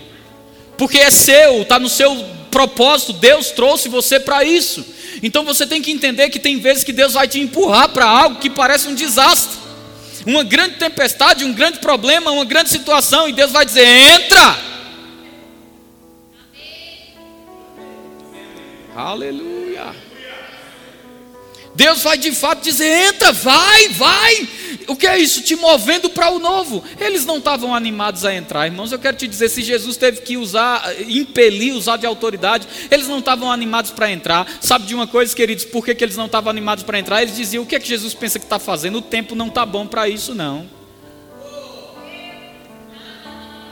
[0.77, 2.15] Porque é seu, está no seu
[2.49, 4.85] propósito, Deus trouxe você para isso.
[5.23, 8.39] Então você tem que entender que tem vezes que Deus vai te empurrar para algo
[8.39, 9.50] que parece um desastre
[10.25, 14.57] uma grande tempestade, um grande problema, uma grande situação, e Deus vai dizer: entra.
[18.95, 20.10] Aleluia.
[21.81, 24.47] Deus vai de fato dizer: entra, vai, vai.
[24.87, 25.41] O que é isso?
[25.41, 26.83] Te movendo para o novo.
[26.99, 28.91] Eles não estavam animados a entrar, irmãos.
[28.91, 33.17] Eu quero te dizer: se Jesus teve que usar, impelir, usar de autoridade, eles não
[33.17, 34.47] estavam animados para entrar.
[34.61, 35.65] Sabe de uma coisa, queridos?
[35.65, 37.23] Por que, que eles não estavam animados para entrar?
[37.23, 38.99] Eles diziam: o que é que Jesus pensa que está fazendo?
[38.99, 40.69] O tempo não está bom para isso, não.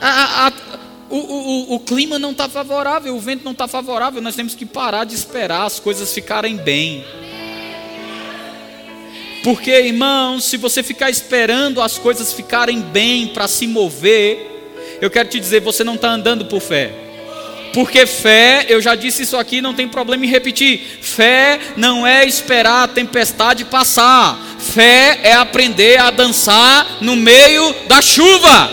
[0.01, 0.53] A, a,
[1.11, 4.65] o, o, o, clima não está favorável, o vento não está favorável, nós temos que
[4.65, 7.05] parar de esperar as coisas ficarem bem.
[9.43, 15.29] Porque, irmãos, se você ficar esperando as coisas ficarem bem para se mover, eu quero
[15.29, 16.91] te dizer, você não está andando por fé.
[17.73, 20.99] Porque fé, eu já disse isso aqui, não tem problema em repetir.
[21.01, 24.37] Fé não é esperar a tempestade passar.
[24.57, 28.71] Fé é aprender a dançar no meio da chuva.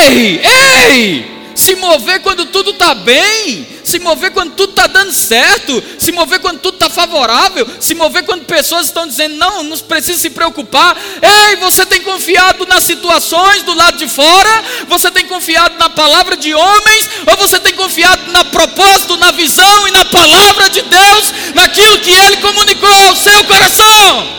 [0.00, 1.36] Ei, ei!
[1.54, 6.40] Se mover quando tudo está bem, se mover quando tudo está dando certo, se mover
[6.40, 10.96] quando tudo está favorável, se mover quando pessoas estão dizendo, não, não precisa se preocupar.
[11.22, 14.64] Ei, você tem confiado nas situações do lado de fora?
[14.88, 17.08] Você tem confiado na palavra de homens?
[17.28, 22.10] Ou você tem confiado na propósito, na visão e na palavra de Deus, naquilo que
[22.10, 24.36] Ele comunicou ao seu coração?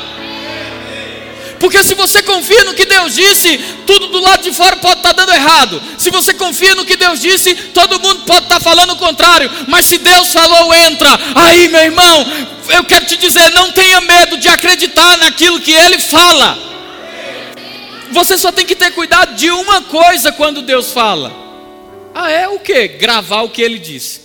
[1.58, 5.14] Porque se você confia no que Deus disse, tudo do lado de fora pode estar
[5.14, 5.82] dando errado.
[5.98, 9.50] Se você confia no que Deus disse, todo mundo pode estar falando o contrário.
[9.68, 11.10] Mas se Deus falou, entra.
[11.34, 12.26] Aí, meu irmão,
[12.70, 16.60] eu quero te dizer, não tenha medo de acreditar naquilo que Ele fala.
[18.12, 21.32] Você só tem que ter cuidado de uma coisa quando Deus fala.
[22.14, 22.88] Ah, é o que?
[22.90, 24.22] Gravar o que Ele disse.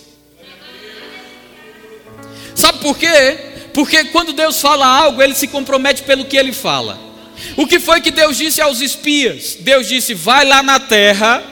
[2.53, 3.37] Sabe por quê?
[3.73, 7.12] Porque quando Deus fala algo, Ele se compromete pelo que Ele fala.
[7.57, 9.57] O que foi que Deus disse aos espias?
[9.59, 11.43] Deus disse: Vai lá na terra,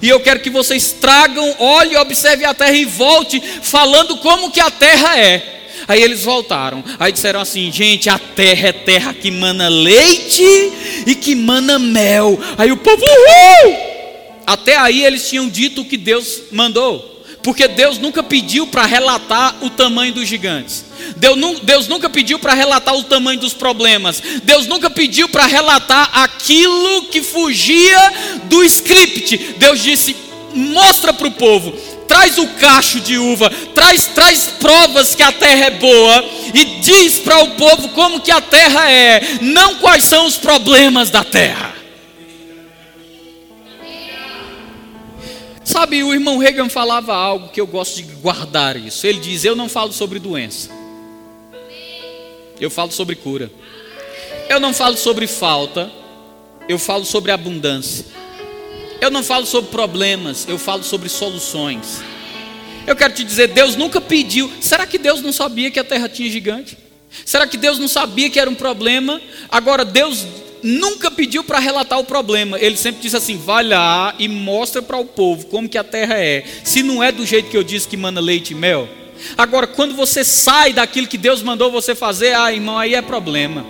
[0.00, 4.60] e eu quero que vocês tragam, olhe, observe a terra e volte, falando como que
[4.60, 5.54] a terra é.
[5.86, 6.82] Aí eles voltaram.
[6.98, 10.72] Aí disseram assim: gente, a terra é terra que mana leite
[11.06, 12.38] e que mana mel.
[12.56, 13.76] Aí o povo, uhul!
[14.46, 17.13] Até aí eles tinham dito o que Deus mandou.
[17.44, 20.82] Porque Deus nunca pediu para relatar o tamanho dos gigantes.
[21.62, 24.22] Deus, nunca pediu para relatar o tamanho dos problemas.
[24.42, 28.12] Deus nunca pediu para relatar aquilo que fugia
[28.44, 29.36] do script.
[29.58, 30.16] Deus disse:
[30.54, 31.72] mostra para o povo,
[32.08, 37.18] traz o cacho de uva, traz, traz provas que a terra é boa e diz
[37.18, 41.73] para o povo como que a terra é, não quais são os problemas da terra.
[45.64, 49.06] Sabe, o irmão Reagan falava algo que eu gosto de guardar isso.
[49.06, 50.68] Ele diz: Eu não falo sobre doença,
[52.60, 53.50] eu falo sobre cura.
[54.48, 55.90] Eu não falo sobre falta,
[56.68, 58.04] eu falo sobre abundância.
[59.00, 62.02] eu não falo sobre problemas, eu falo sobre soluções.
[62.86, 64.52] Eu quero te dizer, Deus nunca pediu.
[64.60, 66.76] Será que Deus não sabia que a terra tinha gigante?
[67.24, 69.20] Será que Deus não sabia que era um problema?
[69.50, 70.26] Agora, Deus
[70.64, 72.58] nunca pediu para relatar o problema.
[72.58, 76.14] Ele sempre disse assim: vai lá e mostra para o povo como que a terra
[76.18, 76.42] é.
[76.64, 78.88] Se não é do jeito que eu disse que manda leite e mel.
[79.36, 83.64] Agora, quando você sai daquilo que Deus mandou você fazer, ah, irmão, aí é problema.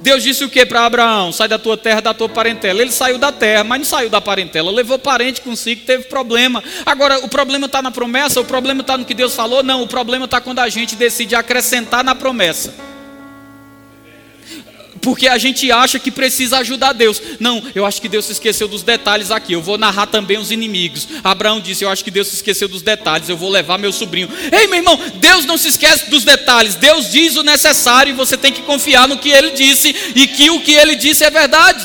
[0.00, 1.32] Deus disse o que para Abraão?
[1.32, 2.80] Sai da tua terra, da tua parentela.
[2.80, 4.70] Ele saiu da terra, mas não saiu da parentela.
[4.70, 6.62] Levou parente consigo, teve problema.
[6.86, 8.40] Agora, o problema está na promessa?
[8.40, 9.62] O problema está no que Deus falou?
[9.62, 12.91] Não, o problema está quando a gente decide acrescentar na promessa
[15.02, 17.20] porque a gente acha que precisa ajudar Deus.
[17.40, 19.52] Não, eu acho que Deus se esqueceu dos detalhes aqui.
[19.52, 21.08] Eu vou narrar também os inimigos.
[21.24, 23.28] Abraão disse: Eu acho que Deus se esqueceu dos detalhes.
[23.28, 24.30] Eu vou levar meu sobrinho.
[24.52, 26.76] Ei, meu irmão, Deus não se esquece dos detalhes.
[26.76, 30.50] Deus diz o necessário e você tem que confiar no que ele disse e que
[30.50, 31.84] o que ele disse é verdade.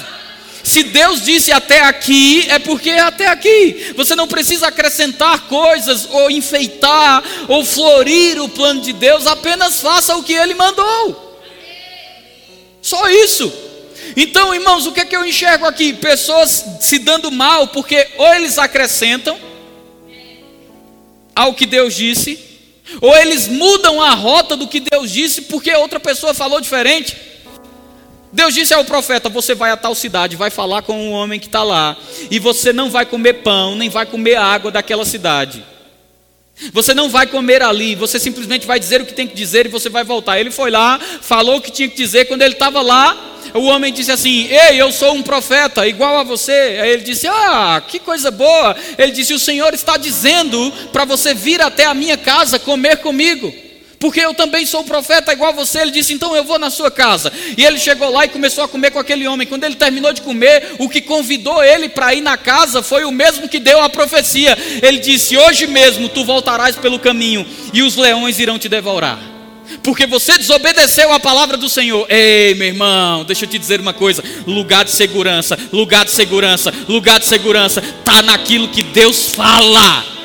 [0.64, 3.94] Se Deus disse até aqui, é porque é até aqui.
[3.96, 10.16] Você não precisa acrescentar coisas, ou enfeitar, ou florir o plano de Deus, apenas faça
[10.18, 11.27] o que Ele mandou.
[12.88, 13.52] Só isso.
[14.16, 15.92] Então, irmãos, o que é que eu enxergo aqui?
[15.92, 19.38] Pessoas se dando mal porque ou eles acrescentam
[21.36, 22.40] ao que Deus disse,
[23.02, 27.18] ou eles mudam a rota do que Deus disse porque outra pessoa falou diferente.
[28.32, 31.48] Deus disse ao profeta: Você vai a tal cidade, vai falar com um homem que
[31.48, 31.98] está lá,
[32.32, 35.62] e você não vai comer pão, nem vai comer água daquela cidade.
[36.74, 39.70] Você não vai comer ali, você simplesmente vai dizer o que tem que dizer e
[39.70, 40.40] você vai voltar.
[40.40, 42.26] Ele foi lá, falou o que tinha que dizer.
[42.26, 46.24] Quando ele estava lá, o homem disse assim: Ei, eu sou um profeta, igual a
[46.24, 46.80] você.
[46.82, 48.76] Aí ele disse: Ah, que coisa boa.
[48.98, 53.67] Ele disse: O Senhor está dizendo para você vir até a minha casa comer comigo
[54.00, 55.80] porque eu também sou profeta igual você.
[55.80, 57.32] Ele disse: Então eu vou na sua casa.
[57.58, 59.48] E ele chegou lá e começou a comer com aquele homem.
[59.48, 63.12] Quando ele terminou de comer, o que convidou ele para ir na casa foi o
[63.12, 64.58] mesmo que deu a profecia.
[64.82, 69.20] Ele disse: Hoje mesmo tu voltarás pelo caminho e os leões irão te devorar.
[69.84, 72.06] Porque você desobedeceu a palavra do Senhor.
[72.10, 76.74] Ei, meu irmão, deixa eu te dizer uma coisa: lugar de segurança, lugar de segurança,
[76.88, 80.17] lugar de segurança, está naquilo que Deus fala.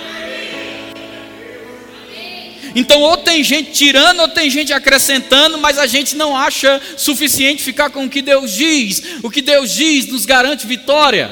[2.75, 7.63] Então, ou tem gente tirando, ou tem gente acrescentando, mas a gente não acha suficiente
[7.63, 9.03] ficar com o que Deus diz.
[9.23, 11.31] O que Deus diz nos garante vitória.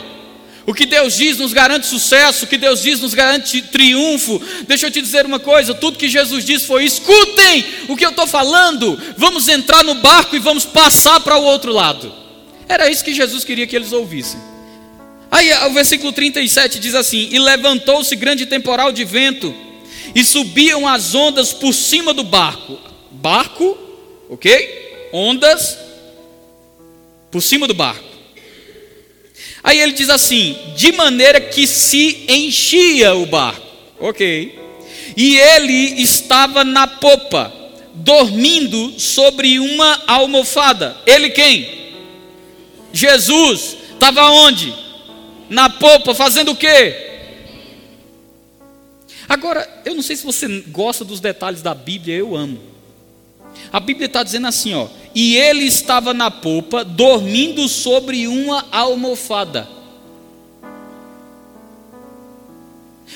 [0.67, 4.41] O que Deus diz nos garante sucesso, o que Deus diz nos garante triunfo.
[4.69, 8.11] Deixa eu te dizer uma coisa: tudo que Jesus disse foi: escutem o que eu
[8.11, 12.13] estou falando, vamos entrar no barco e vamos passar para o outro lado.
[12.69, 14.39] Era isso que Jesus queria que eles ouvissem.
[15.31, 19.70] Aí o versículo 37 diz assim: E levantou-se grande temporal de vento
[20.15, 22.79] e subiam as ondas por cima do barco.
[23.11, 23.77] Barco,
[24.29, 25.09] ok?
[25.13, 25.79] Ondas
[27.31, 28.05] por cima do barco.
[29.63, 33.67] Aí ele diz assim: de maneira que se enchia o barco,
[33.99, 34.59] ok?
[35.17, 37.53] E ele estava na popa,
[37.95, 40.97] dormindo sobre uma almofada.
[41.07, 41.81] Ele quem?
[42.93, 44.73] Jesus estava onde?
[45.49, 47.10] Na popa, fazendo o quê?
[49.31, 52.59] Agora, eu não sei se você gosta dos detalhes da Bíblia, eu amo.
[53.73, 59.69] A Bíblia está dizendo assim, ó, e ele estava na popa, dormindo sobre uma almofada.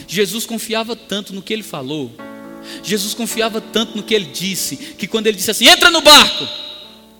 [0.06, 2.12] Jesus confiava tanto no que ele falou,
[2.84, 6.46] Jesus confiava tanto no que ele disse, que quando ele disse assim: entra no barco,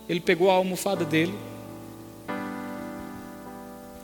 [0.07, 1.33] ele pegou a almofada dele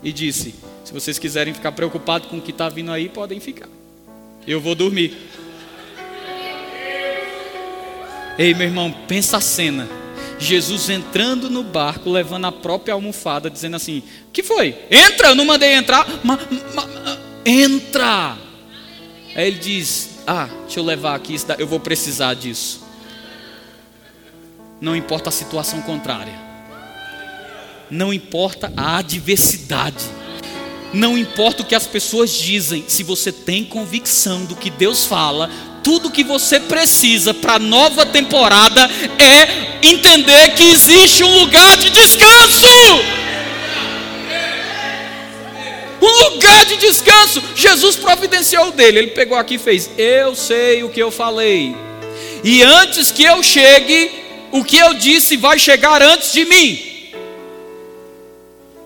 [0.03, 3.69] e disse: se vocês quiserem ficar preocupados com o que está vindo aí, podem ficar.
[4.45, 5.17] Eu vou dormir.
[8.37, 9.87] Ei, meu irmão, pensa a cena.
[10.39, 14.01] Jesus entrando no barco, levando a própria almofada, dizendo assim:
[14.33, 14.75] Que foi?
[14.89, 16.07] Entra, eu não mandei entrar.
[16.23, 16.39] Ma,
[16.73, 16.87] ma,
[17.45, 18.37] entra.
[19.35, 22.83] Aí ele diz: Ah, deixa eu levar aqui, eu vou precisar disso.
[24.79, 26.33] Não importa a situação contrária,
[27.91, 30.20] não importa a adversidade
[30.93, 35.49] não importa o que as pessoas dizem, se você tem convicção do que Deus fala,
[35.83, 41.89] tudo que você precisa para a nova temporada é entender que existe um lugar de
[41.89, 42.67] descanso.
[46.01, 47.41] Um lugar de descanso.
[47.55, 48.99] Jesus providenciou dele.
[48.99, 51.75] Ele pegou aqui e fez: Eu sei o que eu falei.
[52.43, 54.11] E antes que eu chegue,
[54.51, 56.79] o que eu disse vai chegar antes de mim.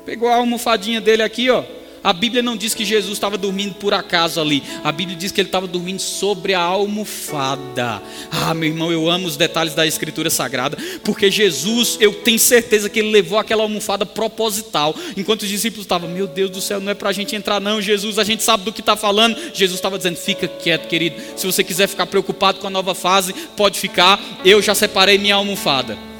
[0.05, 1.63] Pegou a almofadinha dele aqui, ó
[2.05, 4.61] a Bíblia não diz que Jesus estava dormindo por acaso ali.
[4.83, 7.99] A Bíblia diz que ele estava dormindo sobre a almofada.
[8.29, 12.91] Ah, meu irmão, eu amo os detalhes da Escritura Sagrada, porque Jesus, eu tenho certeza
[12.91, 14.95] que ele levou aquela almofada proposital.
[15.17, 17.81] Enquanto os discípulos estavam, meu Deus do céu, não é para a gente entrar, não,
[17.81, 19.35] Jesus, a gente sabe do que está falando.
[19.51, 21.15] Jesus estava dizendo, fica quieto, querido.
[21.35, 24.21] Se você quiser ficar preocupado com a nova fase, pode ficar.
[24.45, 26.14] Eu já separei minha almofada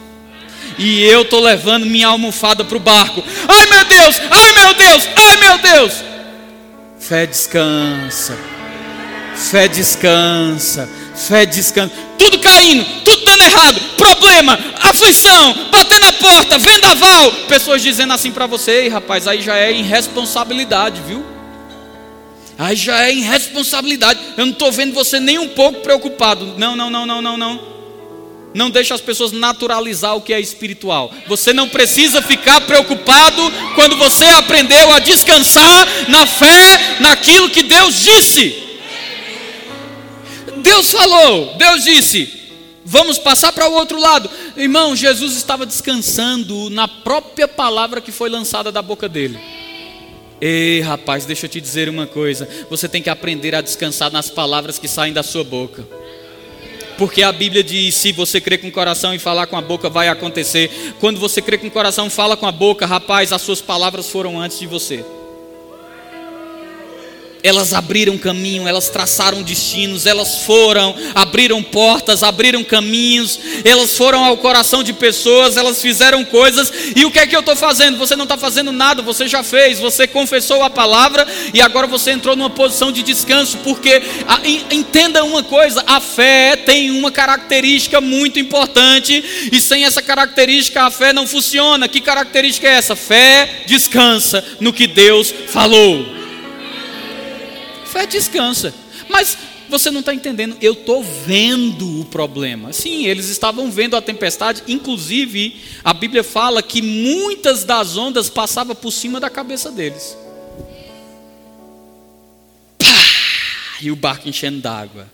[0.78, 3.24] e eu estou levando minha almofada para o barco.
[3.48, 6.04] Ai meu Deus, ai meu Deus, ai meu Deus.
[7.00, 8.38] Fé descansa,
[9.36, 11.94] fé descansa, fé descansa.
[12.18, 17.32] Tudo caindo, tudo dando errado, problema, aflição, bater na porta, vendaval.
[17.48, 21.24] Pessoas dizendo assim para você, Ei, rapaz, aí já é irresponsabilidade, viu?
[22.58, 24.20] Aí já é irresponsabilidade.
[24.38, 26.56] Eu não estou vendo você nem um pouco preocupado.
[26.58, 27.75] Não, não, não, não, não, não.
[28.56, 31.14] Não deixe as pessoas naturalizar o que é espiritual.
[31.28, 33.42] Você não precisa ficar preocupado
[33.76, 38.64] quando você aprendeu a descansar na fé, naquilo que Deus disse.
[40.60, 42.32] Deus falou, Deus disse:
[42.86, 44.30] Vamos passar para o outro lado.
[44.56, 49.38] Irmão, Jesus estava descansando na própria palavra que foi lançada da boca dele.
[50.40, 52.48] Ei, rapaz, deixa eu te dizer uma coisa.
[52.70, 55.86] Você tem que aprender a descansar nas palavras que saem da sua boca.
[56.98, 59.90] Porque a Bíblia diz: se você crê com o coração e falar com a boca,
[59.90, 60.96] vai acontecer.
[61.00, 64.40] Quando você crê com o coração, fala com a boca, rapaz, as suas palavras foram
[64.40, 65.04] antes de você
[67.46, 74.36] elas abriram caminho, elas traçaram destinos, elas foram, abriram portas, abriram caminhos, elas foram ao
[74.36, 78.00] coração de pessoas, elas fizeram coisas, e o que é que eu estou fazendo?
[78.00, 82.10] Você não está fazendo nada, você já fez, você confessou a palavra e agora você
[82.10, 84.42] entrou numa posição de descanso, porque a,
[84.74, 90.90] entenda uma coisa: a fé tem uma característica muito importante, e sem essa característica a
[90.90, 91.88] fé não funciona.
[91.88, 92.96] Que característica é essa?
[92.96, 96.25] Fé descansa no que Deus falou
[97.96, 98.74] fé descansa.
[99.08, 99.38] Mas
[99.70, 102.74] você não está entendendo, eu estou vendo o problema.
[102.74, 108.76] Sim, eles estavam vendo a tempestade, inclusive a Bíblia fala que muitas das ondas passavam
[108.76, 110.18] por cima da cabeça deles.
[112.78, 112.86] Pá!
[113.82, 115.10] E o barco enchendo d'água.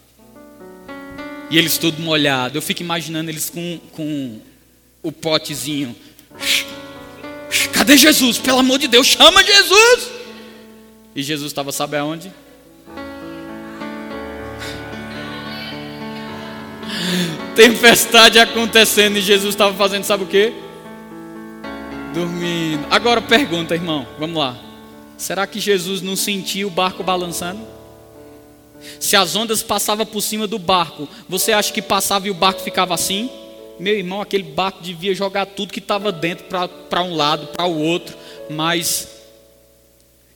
[1.51, 2.57] E eles tudo molhado.
[2.57, 4.39] Eu fico imaginando eles com, com
[5.03, 5.95] o potezinho.
[7.73, 8.37] Cadê Jesus?
[8.37, 10.09] Pelo amor de Deus, chama Jesus!
[11.13, 12.31] E Jesus estava, sabe aonde?
[17.55, 20.53] Tempestade acontecendo e Jesus estava fazendo, sabe o que?
[22.13, 22.85] Dormindo.
[22.89, 24.57] Agora pergunta, irmão, vamos lá.
[25.17, 27.61] Será que Jesus não sentia o barco balançando?
[28.99, 32.61] Se as ondas passavam por cima do barco, você acha que passava e o barco
[32.61, 33.29] ficava assim?
[33.79, 36.45] Meu irmão, aquele barco devia jogar tudo que estava dentro
[36.89, 38.15] para um lado, para o outro,
[38.49, 39.20] mas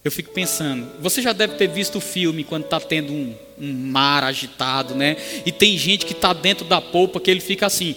[0.06, 3.74] eu fico pensando, você já deve ter visto o filme quando está tendo um, um,
[3.74, 5.18] mar agitado, né?
[5.44, 7.96] E tem gente que está dentro da polpa que ele fica assim.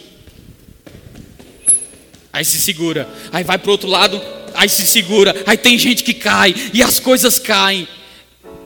[2.32, 4.18] Aí se segura, aí vai para o outro lado,
[4.54, 7.86] aí se segura, aí tem gente que cai e as coisas caem.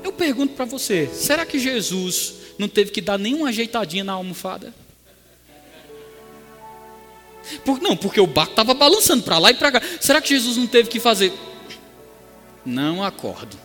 [0.05, 4.73] Eu pergunto para você, será que Jesus não teve que dar nenhuma ajeitadinha na almofada?
[7.65, 9.83] Por, não, porque o barco estava balançando para lá e para cá.
[10.01, 11.33] Será que Jesus não teve que fazer?
[12.65, 13.57] Não acordo.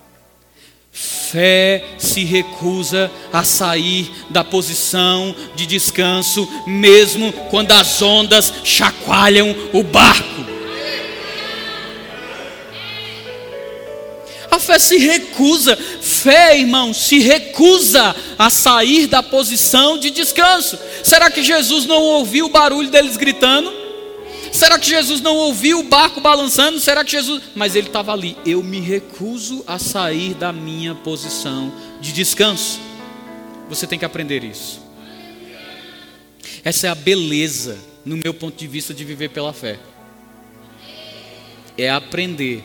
[0.92, 9.84] Fé se recusa a sair da posição de descanso, mesmo quando as ondas chacoalham o
[9.84, 10.48] barco.
[14.50, 20.80] A fé se recusa, fé, irmão, se recusa a sair da posição de descanso.
[21.04, 23.77] Será que Jesus não ouviu o barulho deles gritando?
[24.58, 26.80] Será que Jesus não ouviu o barco balançando?
[26.80, 27.44] Será que Jesus.
[27.54, 28.36] Mas ele estava ali.
[28.44, 32.80] Eu me recuso a sair da minha posição de descanso.
[33.70, 34.82] Você tem que aprender isso.
[36.64, 39.78] Essa é a beleza, no meu ponto de vista, de viver pela fé.
[41.78, 42.64] É aprender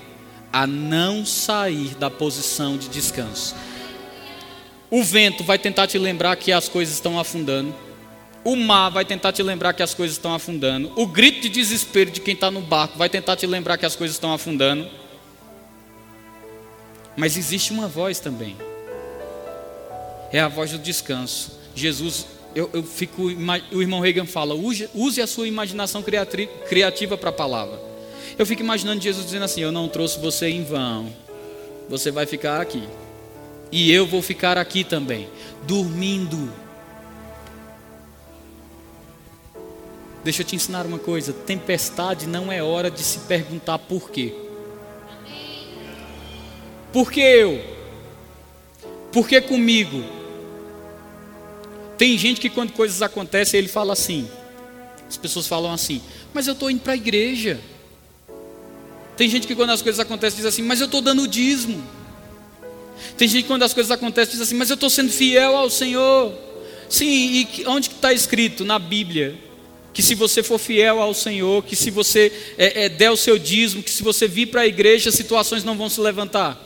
[0.51, 3.55] a não sair da posição de descanso.
[4.90, 7.74] O vento vai tentar te lembrar que as coisas estão afundando.
[8.45, 10.93] O mar vai tentar te lembrar que as coisas estão afundando.
[10.97, 13.95] O grito de desespero de quem está no barco vai tentar te lembrar que as
[13.95, 14.88] coisas estão afundando.
[17.16, 18.57] Mas existe uma voz também.
[20.32, 21.53] É a voz do descanso.
[21.74, 23.22] Jesus, eu, eu fico.
[23.70, 27.78] O irmão Reagan fala: use, a sua imaginação criativa para a palavra.
[28.36, 31.12] Eu fico imaginando Jesus dizendo assim: Eu não trouxe você em vão.
[31.88, 32.82] Você vai ficar aqui.
[33.70, 35.28] E eu vou ficar aqui também,
[35.66, 36.53] dormindo
[40.24, 44.34] Deixa eu te ensinar uma coisa: tempestade não é hora de se perguntar por quê.
[46.92, 47.62] Por que eu?
[49.10, 50.04] Por que comigo?
[51.98, 54.28] Tem gente que quando coisas acontecem, ele fala assim.
[55.08, 56.00] As pessoas falam assim:
[56.32, 57.60] "Mas eu estou indo para a igreja".
[59.16, 61.82] Tem gente que quando as coisas acontecem diz assim: "Mas eu estou dando dízimo".
[63.16, 65.68] Tem gente que quando as coisas acontecem diz assim: "Mas eu estou sendo fiel ao
[65.68, 66.32] Senhor".
[66.88, 69.51] Sim, e onde está escrito na Bíblia
[69.93, 73.38] que se você for fiel ao Senhor, que se você é, é, der o seu
[73.38, 76.59] dízimo, que se você vir para a igreja, situações não vão se levantar.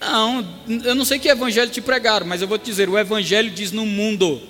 [0.00, 0.46] Não,
[0.84, 3.72] eu não sei que evangelho te pregaram, mas eu vou te dizer: o evangelho diz
[3.72, 4.40] no mundo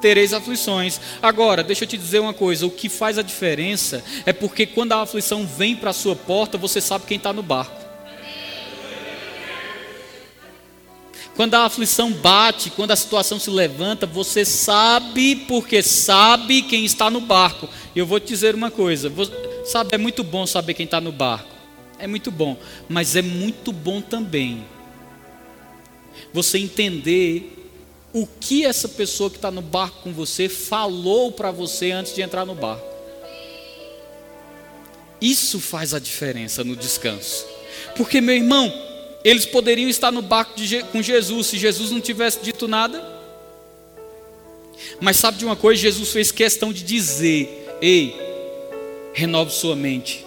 [0.00, 1.00] tereis aflições.
[1.22, 4.92] Agora, deixa eu te dizer uma coisa: o que faz a diferença é porque quando
[4.92, 7.85] a aflição vem para a sua porta, você sabe quem está no barco.
[11.36, 17.10] Quando a aflição bate, quando a situação se levanta, você sabe, porque sabe quem está
[17.10, 17.68] no barco.
[17.94, 19.12] E eu vou te dizer uma coisa:
[19.66, 21.54] sabe, é muito bom saber quem está no barco.
[21.98, 22.56] É muito bom,
[22.88, 24.64] mas é muito bom também
[26.32, 27.70] você entender
[28.12, 32.22] o que essa pessoa que está no barco com você falou para você antes de
[32.22, 32.86] entrar no barco.
[35.20, 37.46] Isso faz a diferença no descanso.
[37.94, 38.72] Porque, meu irmão,
[39.26, 40.52] eles poderiam estar no barco
[40.92, 43.04] com Jesus se Jesus não tivesse dito nada.
[45.00, 45.82] Mas sabe de uma coisa?
[45.82, 48.14] Jesus fez questão de dizer: Ei,
[49.12, 50.24] renove sua mente.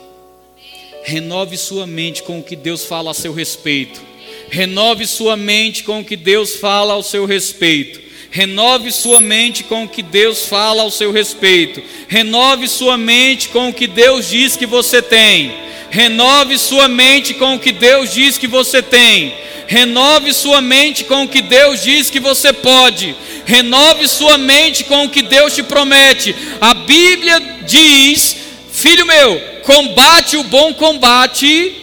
[1.03, 4.01] Renove sua mente com o que Deus fala a seu respeito.
[4.49, 8.01] Renove sua mente com o que Deus fala ao seu respeito.
[8.31, 11.81] Renove sua mente com o que Deus fala ao seu respeito.
[12.07, 15.51] Renove sua mente com o que Deus diz que você tem.
[15.89, 19.33] Renove sua mente com o que Deus diz que você tem.
[19.65, 23.15] Renove sua mente com o que Deus diz que você pode.
[23.45, 26.35] Renove sua mente com o que Deus te promete.
[26.61, 28.35] A Bíblia diz:
[28.71, 31.75] Filho meu, combate o bom combate,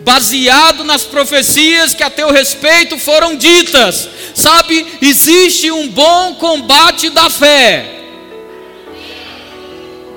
[0.00, 4.08] baseado nas profecias que a teu respeito foram ditas.
[4.34, 7.92] Sabe, existe um bom combate da fé.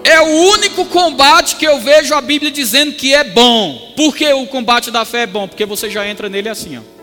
[0.04, 3.94] É o único combate que eu vejo a Bíblia dizendo que é bom.
[3.96, 5.48] Por que o combate da fé é bom?
[5.48, 7.00] Porque você já entra nele assim, ó.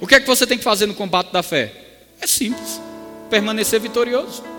[0.00, 1.72] O que é que você tem que fazer no combate da fé?
[2.20, 2.80] É simples.
[3.30, 4.51] Permanecer vitorioso.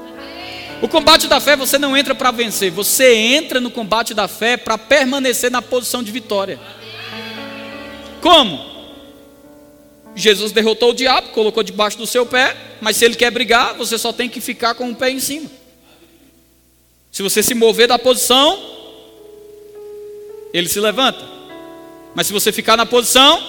[0.83, 4.57] O combate da fé você não entra para vencer, você entra no combate da fé
[4.57, 6.59] para permanecer na posição de vitória.
[8.19, 8.59] Como?
[10.13, 13.97] Jesus derrotou o diabo, colocou debaixo do seu pé, mas se ele quer brigar, você
[13.97, 15.49] só tem que ficar com o pé em cima.
[17.13, 18.61] Se você se mover da posição,
[20.53, 21.23] ele se levanta.
[22.13, 23.41] Mas se você ficar na posição,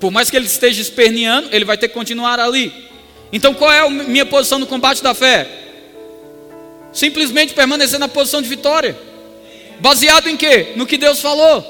[0.00, 2.72] por mais que ele esteja esperneando, ele vai ter que continuar ali.
[3.30, 5.61] Então qual é a minha posição no combate da fé?
[6.92, 8.98] Simplesmente permanecer na posição de vitória.
[9.80, 10.72] Baseado em quê?
[10.76, 11.64] No que Deus falou.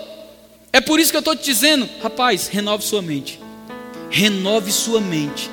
[0.73, 3.39] É por isso que eu estou te dizendo, rapaz, renove sua mente
[4.13, 5.51] renove sua mente.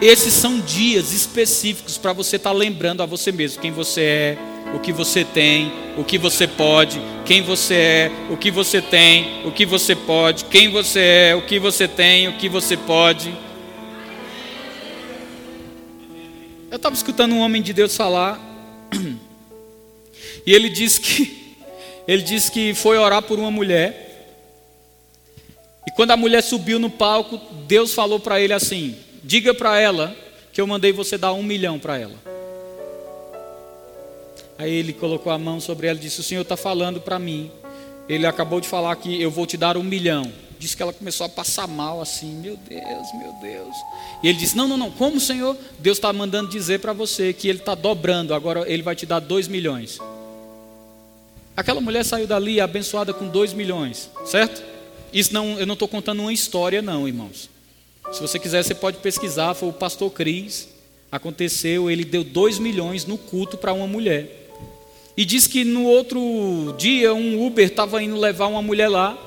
[0.00, 4.38] Esses são dias específicos para você estar tá lembrando a você mesmo quem você é,
[4.74, 9.46] o que você tem, o que você pode, quem você é, o que você tem,
[9.46, 13.34] o que você pode, quem você é, o que você tem, o que você pode.
[16.70, 18.38] Eu estava escutando um homem de Deus falar
[20.46, 21.56] e ele disse que
[22.06, 24.06] ele disse que foi orar por uma mulher
[25.86, 30.14] e quando a mulher subiu no palco, Deus falou para ele assim: diga para ela
[30.52, 32.16] que eu mandei você dar um milhão para ela.
[34.58, 37.50] Aí ele colocou a mão sobre ela e disse: O Senhor está falando para mim.
[38.08, 40.32] Ele acabou de falar que eu vou te dar um milhão.
[40.58, 43.76] Disse que ela começou a passar mal assim: Meu Deus, meu Deus.
[44.22, 44.90] E ele disse: Não, não, não.
[44.90, 45.56] Como, Senhor?
[45.78, 48.34] Deus está mandando dizer para você que ele está dobrando.
[48.34, 49.98] Agora ele vai te dar dois milhões.
[51.56, 54.62] Aquela mulher saiu dali abençoada com dois milhões, certo?
[55.12, 57.48] Isso não, eu não estou contando uma história, não, irmãos.
[58.12, 59.54] Se você quiser, você pode pesquisar.
[59.54, 60.68] Foi o pastor Cris.
[61.10, 64.50] Aconteceu, ele deu dois milhões no culto para uma mulher.
[65.16, 69.18] E diz que no outro dia um Uber estava indo levar uma mulher lá.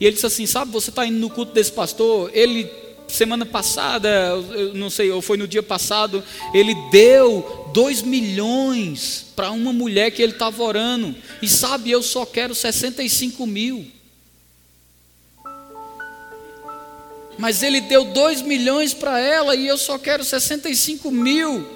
[0.00, 2.30] E ele disse assim: Sabe, você está indo no culto desse pastor?
[2.34, 2.70] Ele,
[3.08, 4.34] semana passada,
[4.74, 6.22] não sei, ou foi no dia passado,
[6.52, 11.14] ele deu dois milhões para uma mulher que ele estava orando.
[11.42, 13.86] E sabe, eu só quero 65 mil.
[17.36, 21.66] Mas ele deu 2 milhões para ela e eu só quero 65 mil.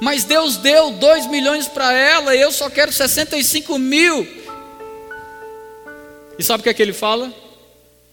[0.00, 4.26] Mas Deus deu 2 milhões para ela e eu só quero 65 mil.
[6.38, 7.32] E sabe o que é que ele fala?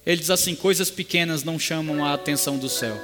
[0.05, 2.97] Ele diz assim: coisas pequenas não chamam a atenção do céu.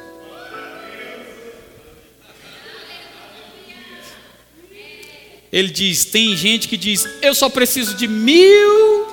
[5.52, 9.08] Ele diz: tem gente que diz, eu só preciso de mil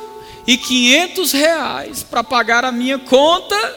[0.46, 3.76] e quinhentos reais para pagar a minha conta.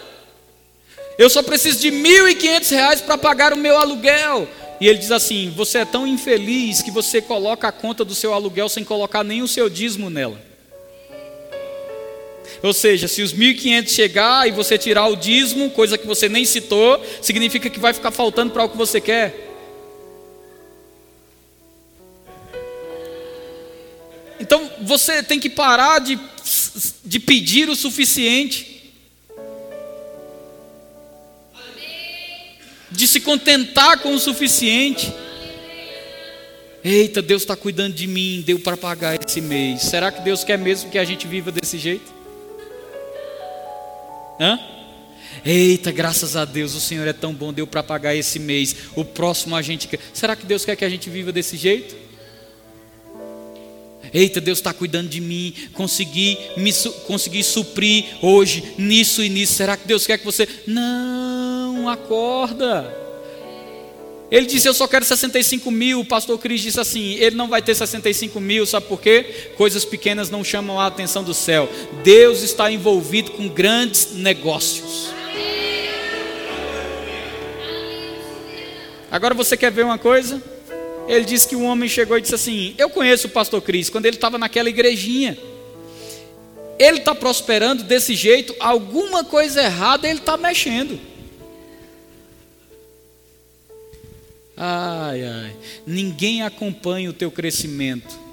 [1.18, 4.48] Eu só preciso de mil e quinhentos reais para pagar o meu aluguel.
[4.82, 8.34] E ele diz assim: Você é tão infeliz que você coloca a conta do seu
[8.34, 10.55] aluguel sem colocar nem o seu dízimo nela.
[12.64, 16.46] Ou seja, se os 1.500 chegar e você tirar o dízimo, coisa que você nem
[16.46, 19.46] citou, significa que vai ficar faltando para o que você quer.
[24.40, 26.20] Então você tem que parar de,
[27.04, 28.94] de pedir o suficiente.
[32.92, 35.14] De se contentar com o suficiente.
[36.84, 39.82] Eita, Deus está cuidando de mim, deu para pagar esse mês.
[39.82, 42.15] Será que Deus quer mesmo que a gente viva desse jeito?
[44.40, 44.60] Hã?
[45.46, 48.76] Eita, graças a Deus, o Senhor é tão bom, deu para pagar esse mês.
[48.96, 50.00] O próximo a gente quer.
[50.14, 51.96] Será que Deus quer que a gente viva desse jeito?
[54.14, 56.72] Eita, Deus está cuidando de mim, consegui, me,
[57.06, 59.54] consegui suprir hoje nisso e nisso.
[59.54, 60.48] Será que Deus quer que você.
[60.66, 63.05] Não, acorda.
[64.32, 66.00] Ele disse: Eu só quero 65 mil.
[66.00, 69.52] O pastor Cris disse assim: Ele não vai ter 65 mil, sabe por quê?
[69.56, 71.70] Coisas pequenas não chamam a atenção do céu.
[72.04, 75.14] Deus está envolvido com grandes negócios.
[79.12, 80.42] Agora você quer ver uma coisa?
[81.08, 84.06] Ele disse que um homem chegou e disse assim: Eu conheço o pastor Cris, quando
[84.08, 85.38] ele estava naquela igrejinha.
[86.78, 91.00] Ele está prosperando desse jeito, alguma coisa errada ele está mexendo.
[94.58, 98.26] Ai, ai, ninguém acompanha o teu crescimento.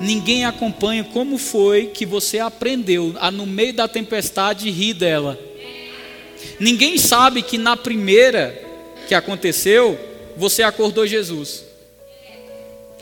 [0.00, 5.38] Ninguém acompanha como foi que você aprendeu a no meio da tempestade rir dela.
[6.58, 8.62] Ninguém sabe que na primeira
[9.08, 9.98] que aconteceu,
[10.36, 11.64] você acordou Jesus.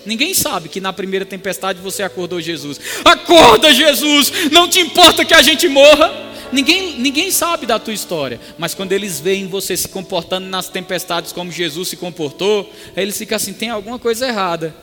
[0.07, 2.81] Ninguém sabe que na primeira tempestade você acordou Jesus.
[3.05, 4.51] Acorda, Jesus!
[4.53, 6.26] Não te importa que a gente morra.
[6.53, 11.33] Ninguém, ninguém sabe da tua história, mas quando eles veem você se comportando nas tempestades
[11.33, 14.75] como Jesus se comportou, eles ficam assim: tem alguma coisa errada.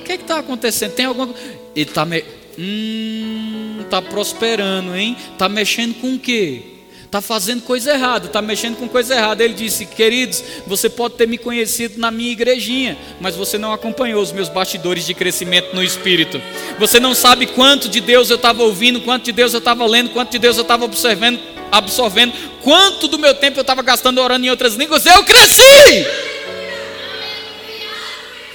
[0.00, 0.92] O que é está acontecendo?
[0.92, 1.34] Tem alguma
[1.74, 2.22] Ele está me...
[2.58, 5.16] hum, tá prosperando, hein?
[5.32, 6.73] Está mexendo com o quê?
[7.14, 9.44] Está fazendo coisa errada, está mexendo com coisa errada.
[9.44, 14.20] Ele disse: Queridos, você pode ter me conhecido na minha igrejinha, mas você não acompanhou
[14.20, 16.42] os meus bastidores de crescimento no espírito.
[16.78, 20.10] Você não sabe quanto de Deus eu estava ouvindo, quanto de Deus eu estava lendo,
[20.10, 21.38] quanto de Deus eu estava observando,
[21.70, 25.06] absorvendo, quanto do meu tempo eu estava gastando orando em outras línguas.
[25.06, 26.06] Eu cresci!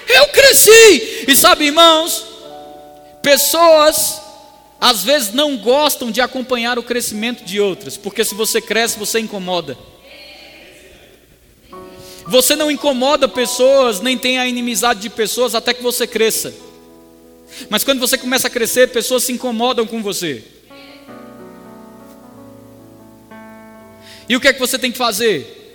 [0.05, 1.25] Eu cresci!
[1.29, 2.25] E sabe, irmãos,
[3.21, 4.18] pessoas
[4.79, 9.19] às vezes não gostam de acompanhar o crescimento de outras, porque se você cresce, você
[9.19, 9.77] incomoda.
[12.27, 16.53] Você não incomoda pessoas, nem tem a inimizade de pessoas até que você cresça.
[17.69, 20.43] Mas quando você começa a crescer, pessoas se incomodam com você.
[24.29, 25.68] E o que é que você tem que fazer?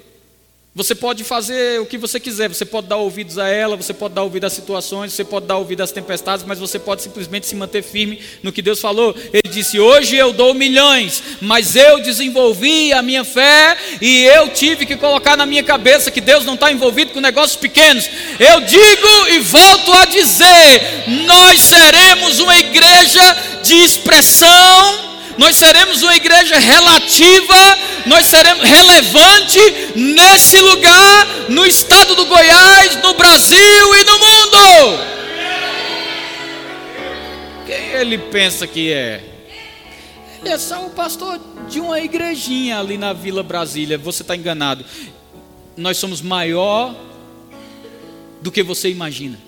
[0.77, 4.13] Você pode fazer o que você quiser, você pode dar ouvidos a ela, você pode
[4.13, 7.55] dar ouvido às situações, você pode dar ouvido às tempestades, mas você pode simplesmente se
[7.55, 9.15] manter firme no que Deus falou.
[9.33, 14.85] Ele disse: Hoje eu dou milhões, mas eu desenvolvi a minha fé e eu tive
[14.85, 18.11] que colocar na minha cabeça que Deus não está envolvido com negócios pequenos.
[18.41, 23.23] Eu digo e volto a dizer: nós seremos uma igreja
[23.63, 29.59] de expressão nós seremos uma igreja relativa, nós seremos relevante
[29.97, 35.15] nesse lugar, no estado do Goiás, no Brasil e no mundo.
[37.67, 39.23] Quem ele pensa que é?
[40.41, 43.97] Ele é só o pastor de uma igrejinha ali na Vila Brasília.
[43.97, 44.85] Você está enganado.
[45.77, 46.95] Nós somos maior
[48.43, 49.39] do que você imagina.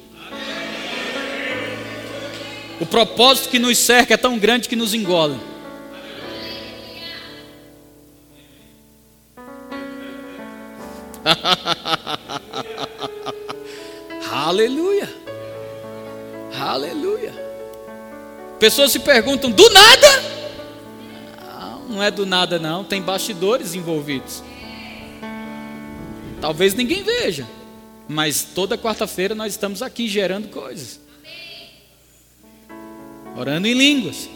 [2.80, 5.38] O propósito que nos cerca é tão grande que nos engole.
[14.30, 15.08] Aleluia.
[16.58, 17.34] Aleluia.
[18.58, 20.06] Pessoas se perguntam: do nada?
[21.42, 22.84] Não, não é do nada, não.
[22.84, 24.42] Tem bastidores envolvidos.
[26.40, 27.46] Talvez ninguém veja,
[28.06, 31.00] mas toda quarta-feira nós estamos aqui gerando coisas,
[33.36, 34.28] orando em línguas,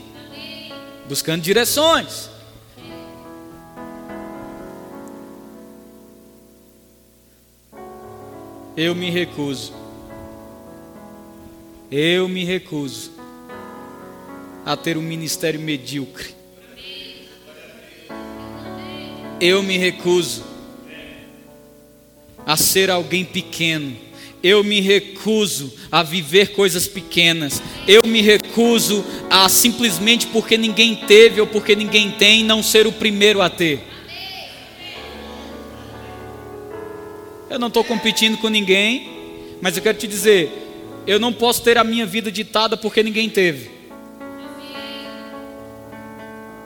[1.07, 2.30] buscando direções.
[8.83, 9.75] Eu me recuso.
[11.91, 13.11] Eu me recuso
[14.65, 16.35] a ter um ministério medíocre.
[19.39, 20.43] Eu me recuso
[22.47, 23.95] a ser alguém pequeno.
[24.43, 27.63] eu me recuso a viver coisas pequenas.
[27.87, 32.93] Eu me recuso a simplesmente porque ninguém teve ou porque ninguém tem, não ser o
[32.93, 33.90] primeiro a ter.
[37.51, 39.11] Eu não estou competindo com ninguém,
[39.61, 40.51] mas eu quero te dizer:
[41.05, 43.69] eu não posso ter a minha vida ditada porque ninguém teve.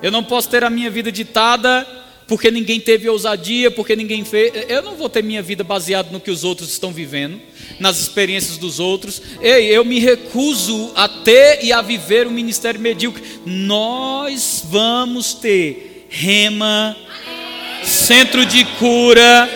[0.03, 1.87] Eu não posso ter a minha vida ditada
[2.28, 4.53] porque ninguém teve ousadia, porque ninguém fez.
[4.68, 7.41] Eu não vou ter minha vida baseada no que os outros estão vivendo,
[7.80, 9.22] nas experiências dos outros.
[9.41, 13.22] Ei, eu me recuso a ter e a viver um ministério medíocre.
[13.47, 16.95] Nós vamos ter rema,
[17.82, 19.49] centro de cura,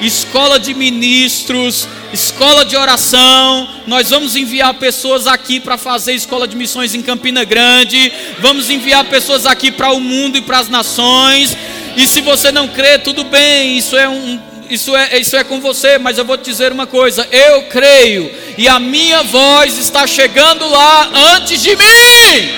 [0.00, 3.68] escola de ministros, escola de oração.
[3.86, 8.12] Nós vamos enviar pessoas aqui para fazer escola de missões em Campina Grande.
[8.38, 11.56] Vamos enviar pessoas aqui para o mundo e para as nações.
[11.96, 14.40] E se você não crê, tudo bem, isso é um,
[14.70, 18.32] isso é, isso é com você, mas eu vou te dizer uma coisa: eu creio,
[18.56, 22.50] e a minha voz está chegando lá antes de mim.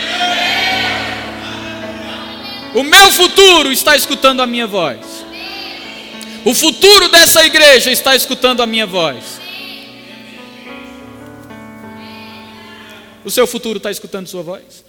[2.74, 5.22] O meu futuro está escutando a minha voz.
[6.44, 9.40] O futuro dessa igreja está escutando a minha voz.
[13.24, 14.84] O seu futuro está escutando sua voz?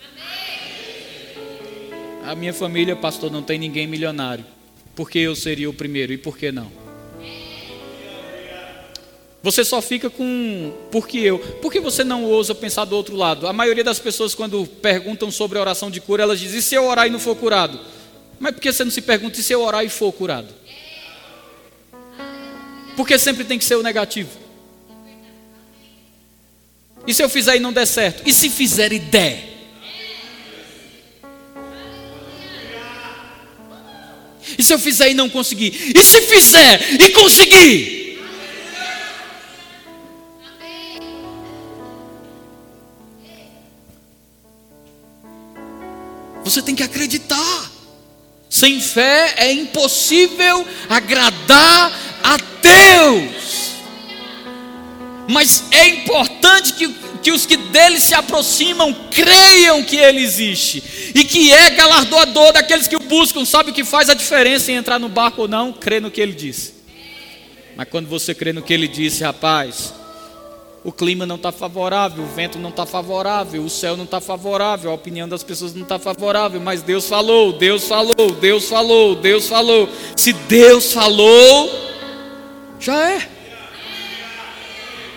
[2.26, 4.44] A minha família, pastor, não tem ninguém milionário.
[4.96, 6.72] Por que eu seria o primeiro e por que não?
[9.44, 11.38] Você só fica com por que eu?
[11.38, 13.46] Por que você não ousa pensar do outro lado?
[13.46, 16.74] A maioria das pessoas, quando perguntam sobre a oração de cura, elas dizem: e se
[16.74, 17.80] eu orar e não for curado?
[18.40, 20.63] Mas por que você não se pergunta e se eu orar e for curado?
[22.96, 24.30] Porque sempre tem que ser o negativo.
[27.06, 28.24] E se eu fizer e não der certo?
[28.26, 29.54] E se fizer e der?
[34.58, 35.94] E se eu fizer e não conseguir?
[35.96, 38.04] E se fizer e conseguir?
[46.44, 47.72] Você tem que acreditar.
[48.50, 53.74] Sem fé é impossível agradar a Deus.
[55.28, 61.24] Mas é importante que que os que dele se aproximam creiam que ele existe e
[61.24, 63.46] que é galardoador daqueles que o buscam.
[63.46, 65.72] Sabe o que faz a diferença em entrar no barco ou não?
[65.72, 66.74] Crer no que ele disse.
[67.78, 69.94] Mas quando você crê no que ele disse, rapaz,
[70.84, 74.92] o clima não está favorável, o vento não está favorável, o céu não está favorável,
[74.92, 79.48] a opinião das pessoas não está favorável, mas Deus falou, Deus falou, Deus falou, Deus
[79.48, 79.90] falou.
[80.16, 81.93] Se Deus falou,
[82.84, 83.30] já é.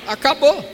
[0.06, 0.64] Acabou.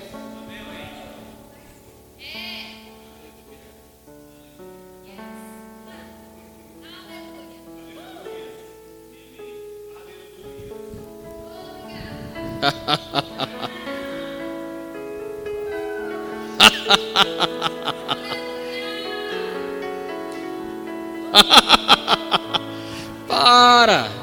[23.27, 24.22] Para!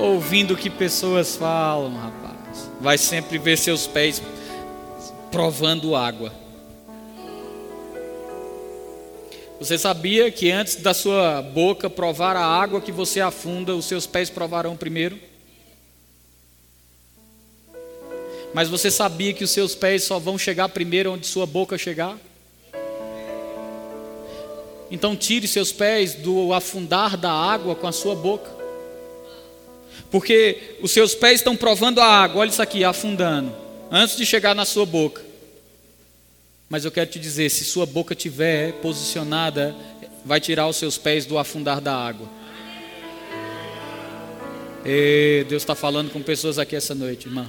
[0.00, 2.70] Ouvindo o que pessoas falam, rapaz.
[2.80, 4.22] Vai sempre ver seus pés
[5.30, 6.32] provando água.
[9.58, 14.06] Você sabia que antes da sua boca provar a água que você afunda, os seus
[14.06, 15.18] pés provarão primeiro?
[18.54, 22.16] Mas você sabia que os seus pés só vão chegar primeiro onde sua boca chegar?
[24.90, 28.59] Então tire seus pés do afundar da água com a sua boca.
[30.10, 33.54] Porque os seus pés estão provando a água, olha isso aqui, afundando,
[33.90, 35.22] antes de chegar na sua boca.
[36.68, 39.74] Mas eu quero te dizer, se sua boca estiver posicionada,
[40.24, 42.28] vai tirar os seus pés do afundar da água.
[44.84, 47.46] E Deus está falando com pessoas aqui essa noite, irmão.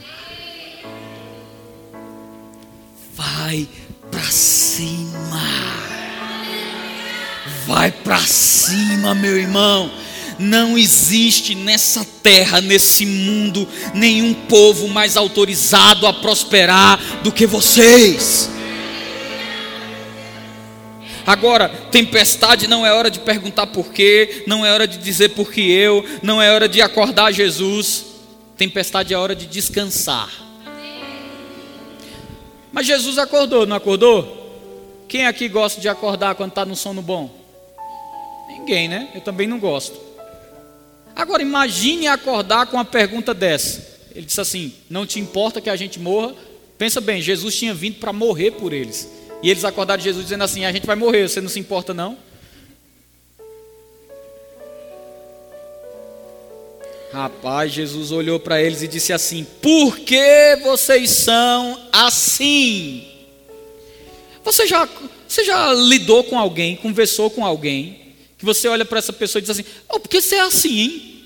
[3.21, 3.67] vai
[4.09, 5.41] para cima.
[7.67, 9.91] Vai para cima, meu irmão.
[10.41, 18.49] Não existe nessa terra, nesse mundo, nenhum povo mais autorizado a prosperar do que vocês.
[21.25, 25.51] Agora, tempestade não é hora de perguntar por quê, não é hora de dizer por
[25.51, 28.05] que eu, não é hora de acordar Jesus.
[28.57, 30.29] Tempestade é hora de descansar.
[32.71, 34.39] Mas Jesus acordou, não acordou?
[35.07, 37.29] Quem aqui gosta de acordar quando está no sono bom?
[38.49, 39.09] Ninguém, né?
[39.13, 40.10] Eu também não gosto.
[41.15, 43.85] Agora imagine acordar com uma pergunta dessa.
[44.15, 46.35] Ele disse assim: Não te importa que a gente morra?
[46.77, 49.07] Pensa bem, Jesus tinha vindo para morrer por eles.
[49.43, 51.93] E eles acordaram de Jesus dizendo assim: A gente vai morrer, você não se importa
[51.93, 52.17] não?
[57.11, 63.07] Rapaz, Jesus olhou para eles e disse assim: Por que vocês são assim?
[64.43, 64.87] Você já,
[65.27, 68.00] você já lidou com alguém, conversou com alguém,
[68.41, 70.79] que você olha para essa pessoa e diz assim: Oh, por que você é assim,
[70.79, 71.23] hein?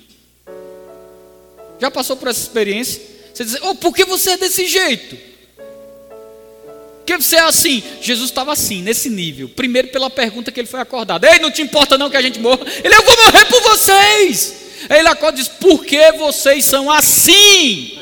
[1.79, 3.01] Já passou por essa experiência?
[3.33, 5.15] Você diz: Oh, por que você é desse jeito?
[5.15, 7.81] Por que você é assim?
[8.01, 9.47] Jesus estava assim, nesse nível.
[9.47, 12.37] Primeiro, pela pergunta que ele foi acordado: Ei, não te importa não que a gente
[12.37, 12.65] morra?
[12.83, 14.55] Ele: Eu vou morrer por vocês.
[14.89, 17.97] Aí ele acorda e diz: Por que vocês são assim?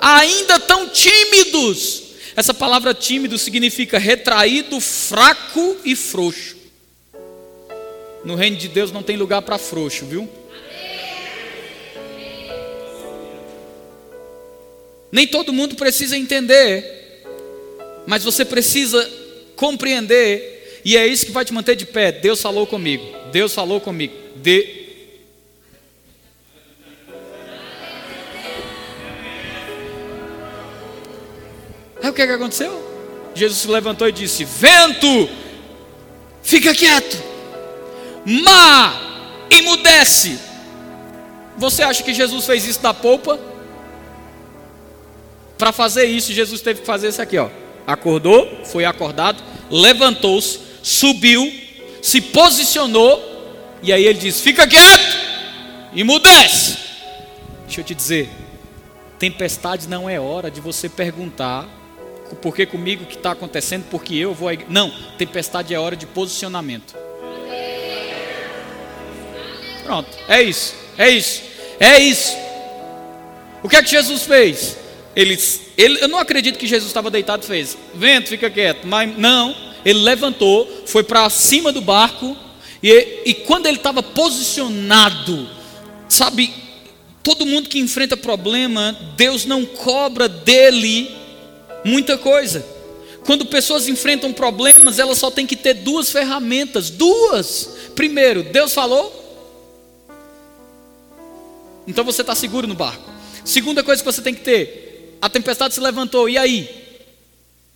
[0.00, 2.02] Ainda tão tímidos.
[2.34, 6.53] Essa palavra tímido significa retraído, fraco e frouxo.
[8.24, 10.28] No reino de Deus não tem lugar para frouxo, viu?
[15.12, 17.22] Nem todo mundo precisa entender,
[18.04, 19.08] mas você precisa
[19.54, 22.10] compreender, e é isso que vai te manter de pé.
[22.10, 24.12] Deus falou comigo, Deus falou comigo.
[24.34, 24.84] De...
[32.02, 32.94] Aí o que, é que aconteceu?
[33.34, 35.28] Jesus se levantou e disse: Vento,
[36.42, 37.22] fica quieto,
[38.24, 40.38] mar, emudece.
[41.56, 43.38] Você acha que Jesus fez isso da polpa?
[45.56, 47.48] Para fazer isso, Jesus teve que fazer isso aqui, ó.
[47.86, 51.52] Acordou, foi acordado, levantou-se, subiu,
[52.02, 53.22] se posicionou,
[53.82, 55.16] e aí ele diz: Fica quieto,
[55.94, 56.78] emudece.
[57.66, 58.30] Deixa eu te dizer,
[59.18, 61.68] tempestade não é hora de você perguntar
[62.34, 64.48] porque comigo que está acontecendo, porque eu vou.
[64.68, 67.03] Não, tempestade é hora de posicionamento.
[69.84, 71.42] Pronto, é isso, é isso,
[71.78, 72.34] é isso.
[73.62, 74.76] O que é que Jesus fez?
[75.14, 75.38] Ele,
[75.76, 78.86] ele, eu não acredito que Jesus estava deitado e fez, vento, fica quieto.
[78.86, 79.54] Mas não,
[79.84, 82.36] ele levantou, foi para cima do barco,
[82.82, 85.48] e, e quando ele estava posicionado,
[86.08, 86.52] sabe,
[87.22, 91.10] todo mundo que enfrenta problema, Deus não cobra dele
[91.84, 92.64] muita coisa.
[93.24, 96.90] Quando pessoas enfrentam problemas, elas só têm que ter duas ferramentas.
[96.90, 97.70] Duas.
[97.94, 99.23] Primeiro, Deus falou.
[101.86, 103.10] Então você está seguro no barco.
[103.44, 106.84] Segunda coisa que você tem que ter: a tempestade se levantou, e aí?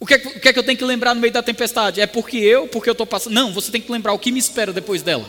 [0.01, 2.01] O que, é, o que é que eu tenho que lembrar no meio da tempestade?
[2.01, 3.35] É porque eu, porque eu estou passando.
[3.35, 5.27] Não, você tem que lembrar o que me espera depois dela.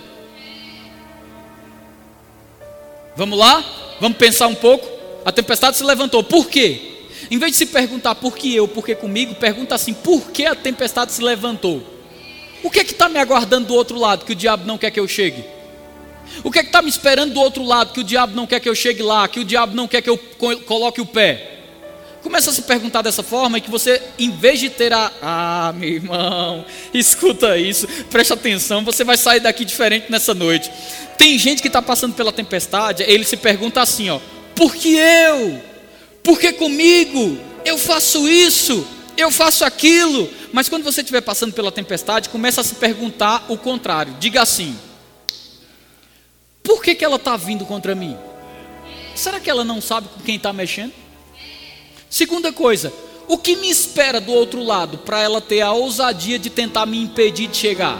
[3.16, 3.98] Vamos lá?
[4.00, 4.88] Vamos pensar um pouco?
[5.26, 6.82] A tempestade se levantou, por quê?
[7.30, 10.46] Em vez de se perguntar por que eu, por que comigo, pergunta assim: por que
[10.46, 11.84] a tempestade se levantou?
[12.64, 14.92] O que é que está me aguardando do outro lado que o diabo não quer
[14.92, 15.44] que eu chegue?
[16.44, 18.60] O que é que está me esperando do outro lado que o diabo não quer
[18.60, 20.18] que eu chegue lá, que o diabo não quer que eu
[20.66, 21.58] coloque o pé?
[22.22, 25.12] Começa a se perguntar dessa forma e que você, em vez de ter a.
[25.22, 30.70] Ah, meu irmão, escuta isso, preste atenção, você vai sair daqui diferente nessa noite.
[31.18, 34.20] Tem gente que está passando pela tempestade, ele se pergunta assim: ó,
[34.54, 35.70] por que eu?
[36.30, 38.86] porque comigo eu faço isso,
[39.18, 40.30] eu faço aquilo.
[40.54, 44.16] Mas quando você estiver passando pela tempestade, começa a se perguntar o contrário.
[44.20, 44.78] Diga assim:
[46.70, 48.16] por que, que ela está vindo contra mim?
[49.16, 50.94] Será que ela não sabe com quem está mexendo?
[52.08, 52.94] Segunda coisa,
[53.28, 57.02] o que me espera do outro lado para ela ter a ousadia de tentar me
[57.02, 58.00] impedir de chegar?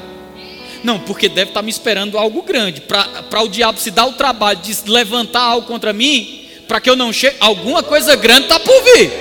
[0.84, 2.82] Não, porque deve estar tá me esperando algo grande.
[2.82, 6.96] Para o diabo se dar o trabalho de levantar algo contra mim, para que eu
[6.96, 9.12] não chegue, alguma coisa grande está por vir.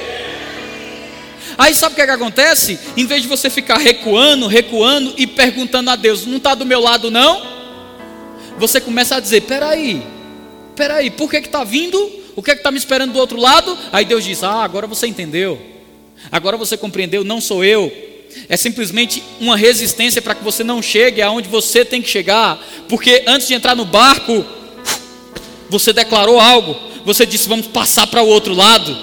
[1.56, 2.78] Aí sabe o que, é que acontece?
[2.98, 6.80] Em vez de você ficar recuando, recuando e perguntando a Deus, não está do meu
[6.80, 7.57] lado não?
[8.58, 10.02] Você começa a dizer, peraí,
[10.74, 11.98] peraí, por que está vindo?
[12.36, 13.76] O que é está me esperando do outro lado?
[13.92, 15.60] Aí Deus diz, ah, agora você entendeu.
[16.30, 17.92] Agora você compreendeu, não sou eu.
[18.48, 22.62] É simplesmente uma resistência para que você não chegue aonde você tem que chegar.
[22.88, 24.44] Porque antes de entrar no barco,
[25.70, 28.94] você declarou algo você disse, vamos passar para o outro lado.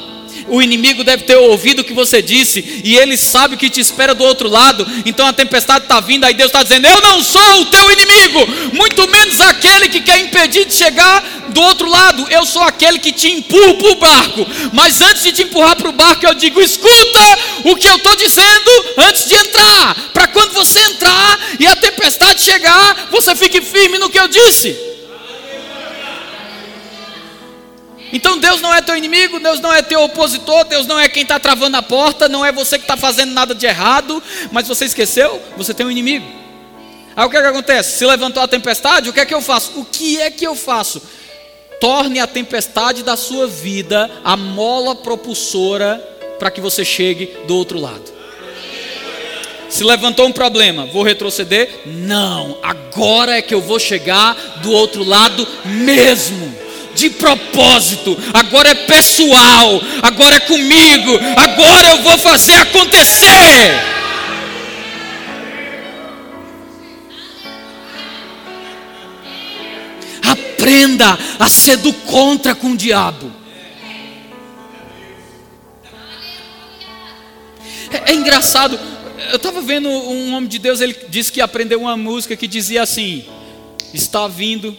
[0.47, 3.79] O inimigo deve ter ouvido o que você disse, e ele sabe o que te
[3.79, 4.85] espera do outro lado.
[5.05, 8.47] Então a tempestade está vindo, aí Deus está dizendo: Eu não sou o teu inimigo,
[8.73, 12.27] muito menos aquele que quer impedir de chegar do outro lado.
[12.29, 14.47] Eu sou aquele que te empurra para o barco.
[14.71, 18.15] Mas antes de te empurrar para o barco, eu digo: Escuta o que eu estou
[18.15, 23.97] dizendo antes de entrar, para quando você entrar e a tempestade chegar, você fique firme
[23.97, 24.94] no que eu disse.
[28.14, 31.24] Então Deus não é teu inimigo, Deus não é teu opositor, Deus não é quem
[31.24, 34.86] está travando a porta, não é você que está fazendo nada de errado, mas você
[34.86, 36.26] esqueceu, você tem um inimigo.
[37.16, 37.97] Aí o que, é que acontece?
[37.97, 39.80] Se levantou a tempestade, o que é que eu faço?
[39.80, 41.01] O que é que eu faço?
[41.80, 45.97] Torne a tempestade da sua vida a mola propulsora
[46.38, 48.14] para que você chegue do outro lado.
[49.70, 51.82] Se levantou um problema, vou retroceder?
[51.86, 56.64] Não, agora é que eu vou chegar do outro lado mesmo
[56.95, 63.95] de propósito, agora é pessoal, agora é comigo, agora eu vou fazer acontecer.
[70.23, 73.31] Aprenda a ser do contra com o diabo.
[77.91, 78.79] É, é engraçado,
[79.29, 82.81] eu estava vendo um homem de Deus, ele disse que aprendeu uma música que dizia
[82.81, 83.25] assim:
[83.93, 84.75] Está vindo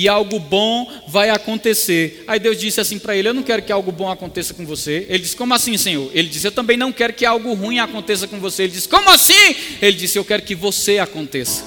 [0.00, 2.24] e algo bom vai acontecer.
[2.26, 5.04] Aí Deus disse assim para ele: Eu não quero que algo bom aconteça com você.
[5.10, 6.10] Ele disse: Como assim, Senhor?
[6.14, 8.62] Ele disse: Eu também não quero que algo ruim aconteça com você.
[8.62, 9.54] Ele disse: Como assim?
[9.82, 11.64] Ele disse: Eu quero que você aconteça.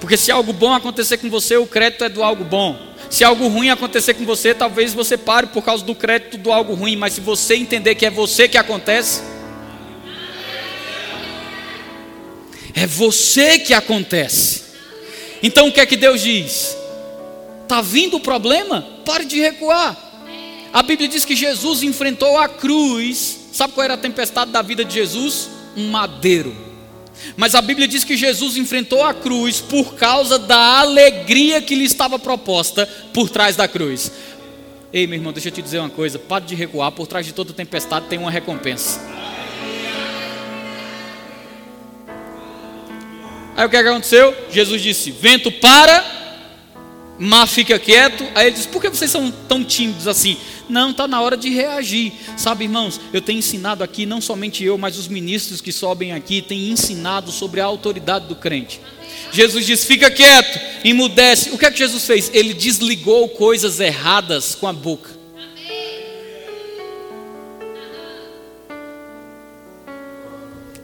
[0.00, 2.88] Porque se algo bom acontecer com você, o crédito é do algo bom.
[3.10, 6.72] Se algo ruim acontecer com você, talvez você pare por causa do crédito do algo
[6.72, 9.20] ruim, mas se você entender que é você que acontece,
[12.74, 14.69] é você que acontece.
[15.42, 16.76] Então o que é que Deus diz?
[17.62, 18.86] Está vindo o problema?
[19.04, 19.96] Pare de recuar.
[20.72, 23.38] A Bíblia diz que Jesus enfrentou a cruz.
[23.52, 25.48] Sabe qual era a tempestade da vida de Jesus?
[25.76, 26.54] Um madeiro.
[27.36, 31.84] Mas a Bíblia diz que Jesus enfrentou a cruz por causa da alegria que lhe
[31.84, 34.10] estava proposta por trás da cruz.
[34.92, 37.32] Ei, meu irmão, deixa eu te dizer uma coisa: pare de recuar, por trás de
[37.32, 39.00] toda tempestade tem uma recompensa.
[43.56, 44.34] Aí o que aconteceu?
[44.50, 46.04] Jesus disse: Vento para,
[47.18, 48.24] mar fica quieto.
[48.34, 50.36] Aí ele disse: Por que vocês são tão tímidos assim?
[50.68, 52.12] Não, está na hora de reagir.
[52.36, 56.40] Sabe, irmãos, eu tenho ensinado aqui, não somente eu, mas os ministros que sobem aqui
[56.40, 58.80] têm ensinado sobre a autoridade do crente.
[59.32, 61.50] Jesus disse: Fica quieto, emudece.
[61.50, 62.30] O que é que Jesus fez?
[62.32, 65.19] Ele desligou coisas erradas com a boca.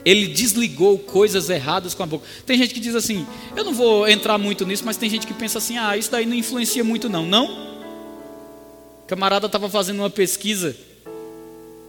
[0.07, 2.25] Ele desligou coisas erradas com a boca.
[2.45, 3.27] Tem gente que diz assim,
[3.57, 6.25] eu não vou entrar muito nisso, mas tem gente que pensa assim, ah, isso daí
[6.25, 7.25] não influencia muito não.
[7.25, 7.45] Não?
[9.03, 10.77] O camarada estava fazendo uma pesquisa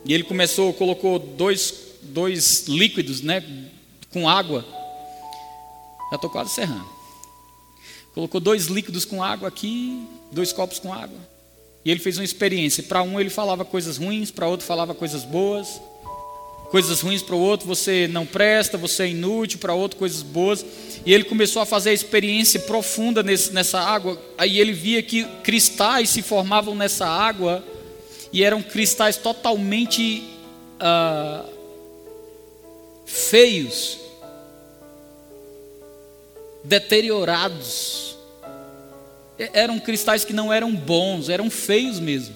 [0.04, 3.40] e ele começou, colocou dois, dois líquidos, né,
[4.10, 4.66] com água.
[6.10, 6.88] Já estou quase cerrando.
[8.14, 11.20] Colocou dois líquidos com água aqui, dois copos com água.
[11.84, 12.82] E ele fez uma experiência.
[12.82, 15.80] Para um ele falava coisas ruins, para outro falava coisas boas
[16.70, 20.64] coisas ruins para o outro, você não presta, você é inútil, para outro coisas boas.
[21.04, 24.20] E ele começou a fazer a experiência profunda nesse, nessa água.
[24.36, 27.64] Aí ele via que cristais se formavam nessa água
[28.32, 30.24] e eram cristais totalmente
[30.78, 31.44] ah,
[33.06, 33.98] feios,
[36.62, 38.16] deteriorados.
[39.52, 42.34] Eram cristais que não eram bons, eram feios mesmo.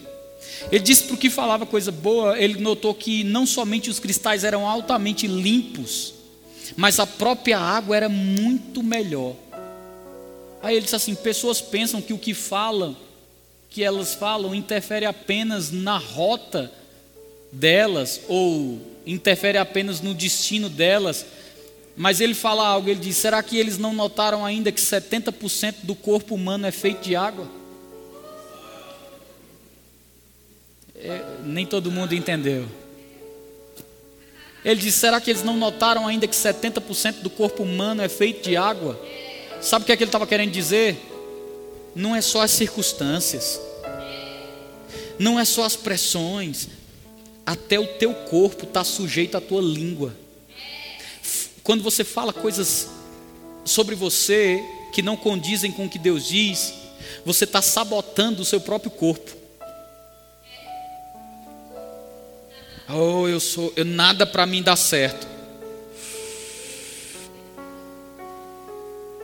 [0.71, 4.45] Ele disse para o que falava coisa boa, ele notou que não somente os cristais
[4.45, 6.15] eram altamente limpos,
[6.77, 9.35] mas a própria água era muito melhor.
[10.63, 12.97] Aí ele disse assim: pessoas pensam que o que falam,
[13.69, 16.71] que elas falam, interfere apenas na rota
[17.51, 21.27] delas, ou interfere apenas no destino delas.
[21.97, 25.95] Mas ele fala algo, ele diz: será que eles não notaram ainda que 70% do
[25.95, 27.62] corpo humano é feito de água?
[31.45, 32.67] Nem todo mundo entendeu.
[34.65, 38.49] Ele disse: será que eles não notaram ainda que 70% do corpo humano é feito
[38.49, 39.01] de água?
[39.61, 40.97] Sabe o que, é que ele estava querendo dizer?
[41.95, 43.61] Não é só as circunstâncias,
[45.19, 46.69] não é só as pressões,
[47.45, 50.15] até o teu corpo está sujeito à tua língua.
[51.63, 52.89] Quando você fala coisas
[53.65, 54.61] sobre você
[54.93, 56.75] que não condizem com o que Deus diz,
[57.25, 59.42] você está sabotando o seu próprio corpo.
[62.95, 65.27] Oh, eu sou, eu nada para mim dá certo.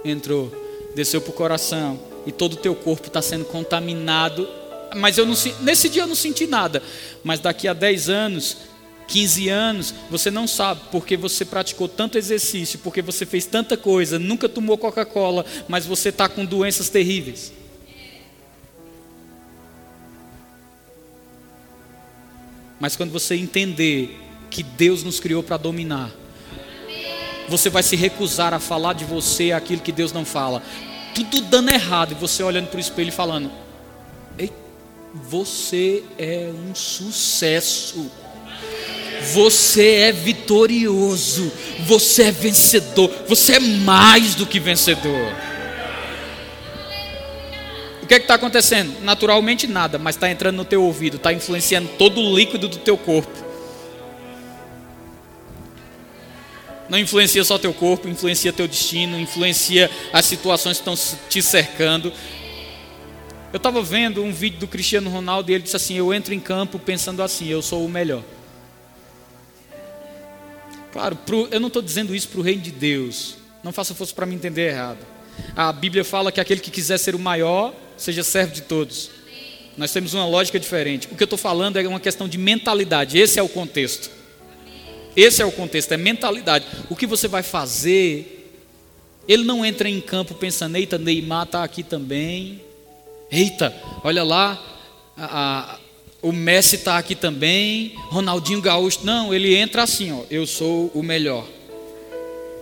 [0.03, 0.51] Entrou,
[0.95, 4.49] desceu para o coração e todo o teu corpo está sendo contaminado.
[4.97, 6.83] Mas eu não nesse dia eu não senti nada.
[7.23, 8.57] Mas daqui a 10 anos,
[9.07, 14.19] 15 anos, você não sabe porque você praticou tanto exercício, porque você fez tanta coisa,
[14.19, 17.58] nunca tomou Coca-Cola, mas você está com doenças terríveis.
[22.81, 24.21] Mas quando você entender
[24.51, 26.11] que Deus nos criou para dominar,
[27.49, 30.63] você vai se recusar a falar de você aquilo que Deus não fala.
[31.15, 33.51] Tudo dando errado, e você olhando para o espelho e falando:
[34.39, 34.53] Ei,
[35.15, 38.11] você é um sucesso.
[39.35, 41.51] Você é vitorioso,
[41.81, 45.35] você é vencedor, você é mais do que vencedor
[48.09, 49.01] que é está acontecendo?
[49.03, 52.97] Naturalmente nada, mas está entrando no teu ouvido, está influenciando todo o líquido do teu
[52.97, 53.47] corpo.
[56.89, 62.11] Não influencia só teu corpo, influencia teu destino, influencia as situações que estão te cercando.
[63.53, 66.33] Eu Eu estava vendo um vídeo do Cristiano Ronaldo e ele disse assim: Eu entro
[66.33, 68.23] em campo pensando assim, eu sou o melhor.
[70.93, 73.37] Claro, pro, eu não estou dizendo isso para o reino de Deus.
[73.63, 74.99] Não faça força para me entender errado.
[75.57, 79.11] A Bíblia fala que aquele que quiser ser o maior, seja servo de todos.
[79.77, 81.07] Nós temos uma lógica diferente.
[81.13, 83.19] O que eu estou falando é uma questão de mentalidade.
[83.19, 84.11] Esse é o contexto.
[85.15, 86.65] Esse é o contexto, é mentalidade.
[86.89, 88.53] O que você vai fazer?
[89.27, 92.61] Ele não entra em campo pensando, eita, Neymar está aqui também.
[93.31, 94.63] Eita, olha lá,
[95.17, 95.79] a, a,
[96.23, 99.01] o Messi está aqui também, Ronaldinho Gaúcho.
[99.03, 101.47] Não, ele entra assim, ó, eu sou o melhor.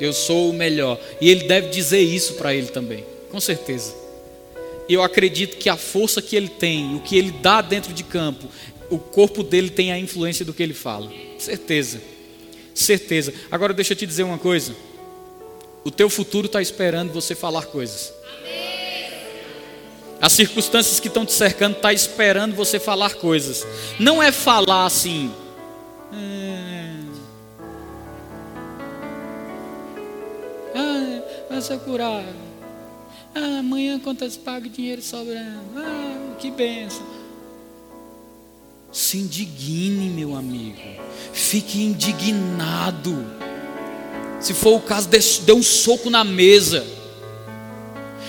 [0.00, 0.98] Eu sou o melhor.
[1.20, 4.05] E ele deve dizer isso para ele também, com certeza.
[4.88, 8.46] Eu acredito que a força que ele tem, o que ele dá dentro de campo,
[8.88, 11.10] o corpo dele tem a influência do que ele fala.
[11.38, 12.00] Certeza.
[12.74, 13.32] Certeza.
[13.50, 14.76] Agora deixa eu te dizer uma coisa.
[15.84, 18.12] O teu futuro está esperando você falar coisas.
[20.20, 23.66] As circunstâncias que estão te cercando estão tá esperando você falar coisas.
[23.98, 25.32] Não é falar assim.
[30.74, 32.45] Ah, vai ser curado.
[33.38, 35.60] Ah, amanhã quantas pago dinheiro sobrando.
[35.76, 37.06] Ah, que benção.
[38.90, 40.80] Se indigne, meu amigo.
[41.34, 43.26] Fique indignado.
[44.40, 45.10] Se for o caso,
[45.44, 46.86] dê um soco na mesa.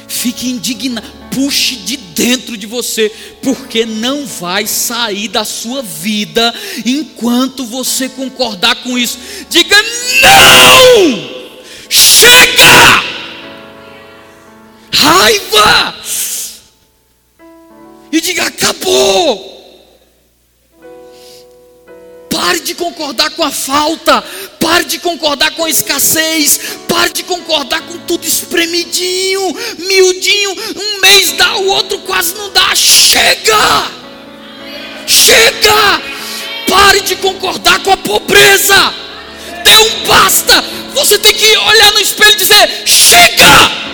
[0.09, 1.07] Fique indignado.
[1.33, 3.09] Puxe de dentro de você,
[3.41, 6.53] porque não vai sair da sua vida
[6.85, 9.17] enquanto você concordar com isso.
[9.49, 9.77] Diga
[10.21, 11.47] não!
[11.87, 13.06] Chega!
[14.99, 15.95] Raiva
[18.11, 19.55] e diga: acabou.
[22.29, 24.21] Pare de concordar com a falta,
[24.59, 29.41] pare de concordar com a escassez, pare de concordar com tudo espremidinho,
[29.79, 30.51] miudinho.
[30.75, 32.75] Um mês dá, o outro quase não dá.
[32.75, 33.91] Chega!
[35.07, 36.01] Chega!
[36.69, 38.93] Pare de concordar com a pobreza.
[39.63, 40.63] Dê um basta.
[40.93, 43.87] Você tem que olhar no espelho e dizer: chega!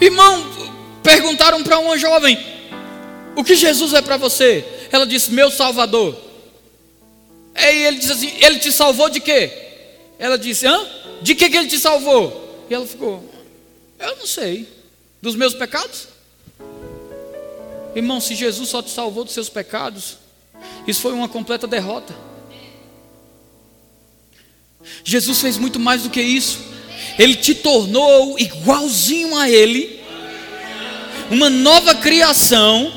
[0.00, 0.46] Irmão,
[1.02, 2.38] perguntaram para uma jovem:
[3.36, 4.64] O que Jesus é para você?
[4.90, 6.16] Ela disse: Meu Salvador.
[7.54, 9.52] Aí ele disse assim: Ele te salvou de quê?
[10.18, 10.86] Ela disse: Hã?
[11.22, 12.66] De que, que ele te salvou?
[12.70, 13.28] E ela ficou:
[13.98, 14.66] Eu não sei.
[15.20, 16.08] Dos meus pecados?
[17.94, 20.16] Irmão, se Jesus só te salvou dos seus pecados,
[20.86, 22.14] isso foi uma completa derrota.
[25.04, 26.58] Jesus fez muito mais do que isso.
[27.20, 30.00] Ele te tornou igualzinho a Ele,
[31.30, 32.90] uma nova criação.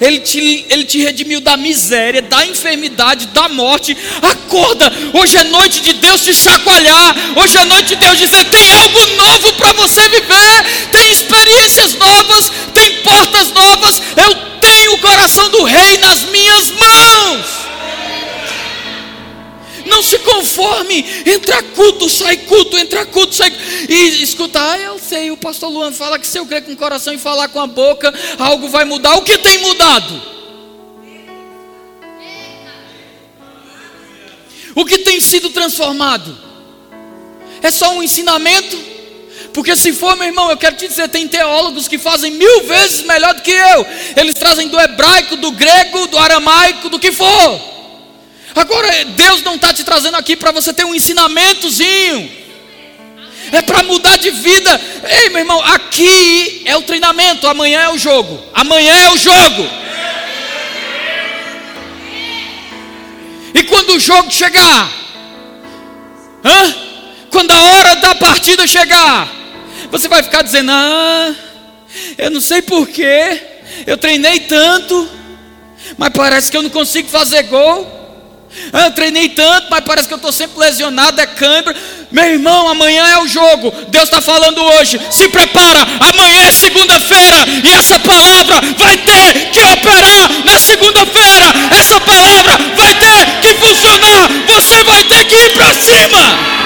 [0.00, 3.94] Ele te, ele te redimiu da miséria, da enfermidade, da morte.
[4.22, 7.14] Acorda, hoje é noite de Deus te chacoalhar.
[7.36, 12.50] Hoje é noite de Deus dizer: tem algo novo para você viver, tem experiências novas,
[12.72, 14.00] tem portas novas.
[14.16, 17.65] Eu tenho o coração do Rei nas minhas mãos.
[19.86, 21.04] Não se conforme.
[21.24, 23.52] Entra culto, sai culto, entra culto, sai.
[23.88, 26.76] E escuta, ah, eu sei, o pastor Luan fala que se eu crer com o
[26.76, 29.16] coração e falar com a boca, algo vai mudar.
[29.16, 30.22] O que tem mudado?
[34.74, 36.36] O que tem sido transformado?
[37.62, 38.76] É só um ensinamento?
[39.54, 43.02] Porque se for, meu irmão, eu quero te dizer, tem teólogos que fazem mil vezes
[43.06, 43.86] melhor do que eu.
[44.14, 47.75] Eles trazem do hebraico, do grego, do aramaico, do que for.
[48.56, 52.30] Agora, Deus não está te trazendo aqui para você ter um ensinamentozinho.
[53.52, 54.80] É para mudar de vida.
[55.04, 58.42] Ei, meu irmão, aqui é o treinamento, amanhã é o jogo.
[58.54, 59.68] Amanhã é o jogo.
[63.54, 64.90] E quando o jogo chegar,
[66.42, 66.74] hã?
[67.30, 69.30] quando a hora da partida chegar,
[69.90, 71.34] você vai ficar dizendo: Ah,
[72.16, 73.40] eu não sei porquê,
[73.86, 75.08] eu treinei tanto,
[75.98, 78.05] mas parece que eu não consigo fazer gol.
[78.72, 81.74] Ah, eu treinei tanto, mas parece que eu estou sempre lesionado, é câimbra.
[82.10, 83.72] Meu irmão, amanhã é o jogo.
[83.88, 85.00] Deus está falando hoje.
[85.10, 87.36] Se prepara, amanhã é segunda-feira.
[87.64, 91.44] E essa palavra vai ter que operar na segunda-feira.
[91.78, 94.28] Essa palavra vai ter que funcionar.
[94.46, 96.65] Você vai ter que ir para cima.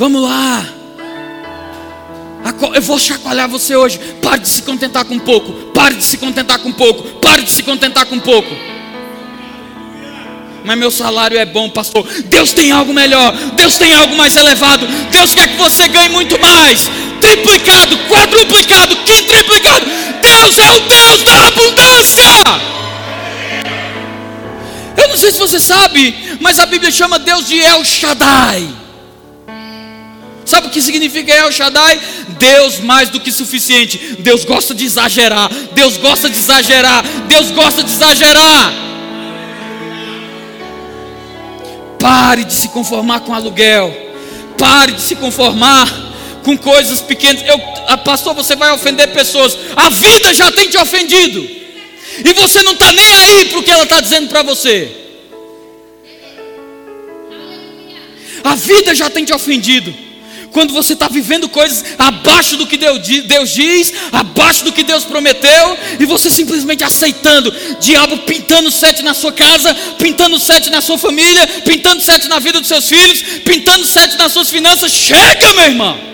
[0.00, 0.66] Vamos lá.
[2.74, 3.98] Eu vou chacoalhar você hoje.
[4.22, 5.52] Pare de se contentar com pouco.
[5.74, 7.02] Pare de se contentar com pouco.
[7.20, 8.48] Pare de se contentar com pouco.
[10.64, 12.08] Mas meu salário é bom, pastor.
[12.24, 13.30] Deus tem algo melhor.
[13.52, 14.86] Deus tem algo mais elevado.
[15.10, 16.90] Deus quer que você ganhe muito mais.
[17.20, 19.84] Triplicado, quadruplicado, quintriplicado.
[20.22, 22.24] Deus é o Deus da abundância.
[24.96, 28.80] Eu não sei se você sabe, mas a Bíblia chama Deus de El Shaddai.
[30.50, 32.00] Sabe o que significa El Shaddai?
[32.30, 34.16] Deus mais do que suficiente.
[34.18, 35.48] Deus gosta de exagerar.
[35.72, 37.04] Deus gosta de exagerar.
[37.28, 38.72] Deus gosta de exagerar.
[42.00, 43.96] Pare de se conformar com aluguel.
[44.58, 45.86] Pare de se conformar
[46.42, 47.46] com coisas pequenas.
[47.46, 47.56] Eu,
[47.86, 49.56] ah, pastor, você vai ofender pessoas.
[49.76, 51.48] A vida já tem te ofendido.
[52.24, 54.90] E você não está nem aí para o que ela está dizendo para você.
[58.42, 60.09] A vida já tem te ofendido
[60.52, 65.78] quando você está vivendo coisas abaixo do que Deus diz, abaixo do que Deus prometeu,
[65.98, 71.46] e você simplesmente aceitando, diabo pintando sete na sua casa, pintando sete na sua família,
[71.64, 74.92] pintando sete na vida dos seus filhos, pintando sete nas suas finanças.
[74.92, 76.10] Chega, meu irmão!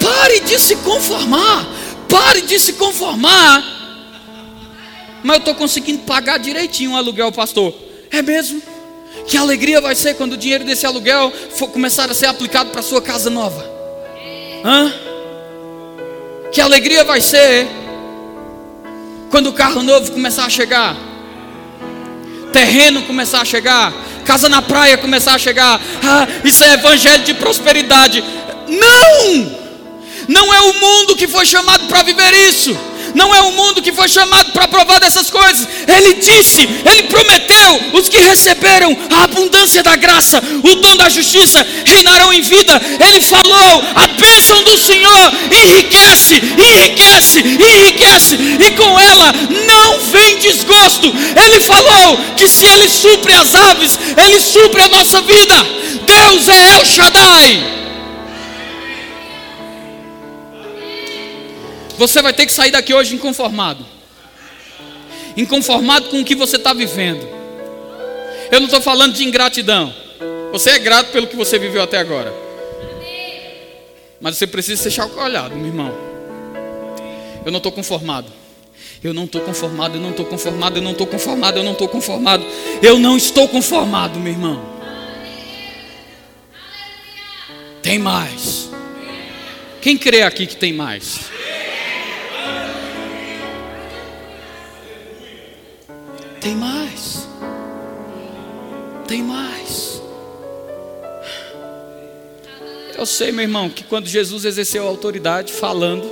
[0.00, 1.66] Pare de se conformar,
[2.08, 3.78] pare de se conformar.
[5.22, 7.74] Mas eu estou conseguindo pagar direitinho o aluguel, pastor.
[8.10, 8.62] É mesmo?
[9.26, 12.82] Que alegria vai ser quando o dinheiro desse aluguel for começar a ser aplicado para
[12.82, 13.64] sua casa nova.
[14.64, 14.92] Hã?
[16.52, 17.66] Que alegria vai ser
[19.30, 20.96] quando o carro novo começar a chegar.
[22.52, 23.92] Terreno começar a chegar,
[24.24, 25.80] casa na praia começar a chegar.
[26.02, 28.24] Ah, isso é evangelho de prosperidade.
[28.68, 29.60] Não!
[30.28, 32.76] Não é o mundo que foi chamado para viver isso
[33.14, 35.66] não é o mundo que foi chamado para provar dessas coisas.
[35.86, 41.66] Ele disse, ele prometeu: os que receberam a abundância da graça, o dom da justiça,
[41.84, 42.80] reinarão em vida.
[43.08, 49.32] Ele falou: a bênção do Senhor enriquece, enriquece, enriquece, e com ela
[49.66, 51.08] não vem desgosto.
[51.08, 55.54] Ele falou que se ele supre as aves, ele supre a nossa vida.
[56.06, 57.79] Deus é El Shaddai.
[62.00, 63.84] Você vai ter que sair daqui hoje inconformado.
[65.36, 67.28] Inconformado com o que você está vivendo.
[68.50, 69.94] Eu não estou falando de ingratidão.
[70.50, 72.32] Você é grato pelo que você viveu até agora.
[74.18, 75.94] Mas você precisa ser chacoalhado, meu irmão.
[77.44, 78.32] Eu não estou conformado.
[79.04, 81.88] Eu não estou conformado, eu não estou conformado, eu não estou conformado, eu não estou
[81.88, 82.46] conformado.
[82.80, 84.64] Eu não estou conformado, meu irmão.
[87.82, 88.70] Tem mais.
[89.82, 91.39] Quem crê aqui que tem mais?
[96.40, 97.28] Tem mais.
[99.06, 100.00] Tem mais.
[102.96, 106.10] Eu sei, meu irmão, que quando Jesus exerceu a autoridade falando,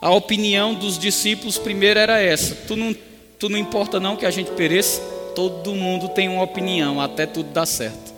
[0.00, 2.94] a opinião dos discípulos primeiro era essa: tu não,
[3.38, 5.00] tu não importa não que a gente pereça,
[5.34, 8.14] todo mundo tem uma opinião, até tudo dar certo.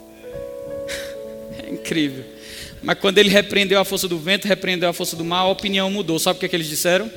[1.62, 2.24] É incrível.
[2.82, 5.90] Mas quando ele repreendeu a força do vento, repreendeu a força do mar, a opinião
[5.90, 6.18] mudou.
[6.18, 7.10] Sabe o que, é que eles disseram?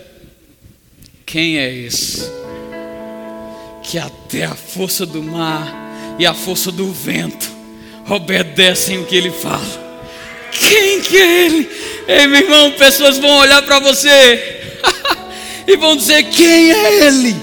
[1.32, 2.30] Quem é esse?
[3.82, 5.66] Que até a força do mar
[6.20, 7.50] e a força do vento
[8.10, 10.02] obedecem o que ele fala.
[10.52, 11.70] Quem que é ele?
[12.06, 14.74] Ei, meu irmão, pessoas vão olhar para você
[15.66, 17.34] e vão dizer: Quem é ele?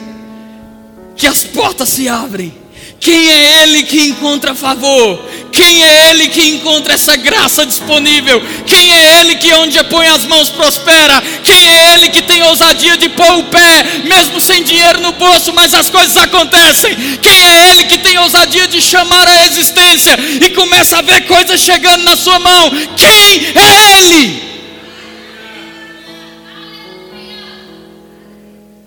[1.16, 2.57] Que as portas se abrem.
[3.00, 5.28] Quem é ele que encontra favor?
[5.52, 8.40] Quem é Ele que encontra essa graça disponível?
[8.66, 11.22] Quem é Ele que onde põe as mãos prospera?
[11.42, 15.52] Quem é Ele que tem ousadia de pôr o pé, mesmo sem dinheiro no bolso,
[15.52, 16.94] mas as coisas acontecem?
[17.20, 21.60] Quem é Ele que tem ousadia de chamar a existência e começa a ver coisas
[21.60, 22.70] chegando na sua mão?
[22.96, 24.47] Quem é Ele?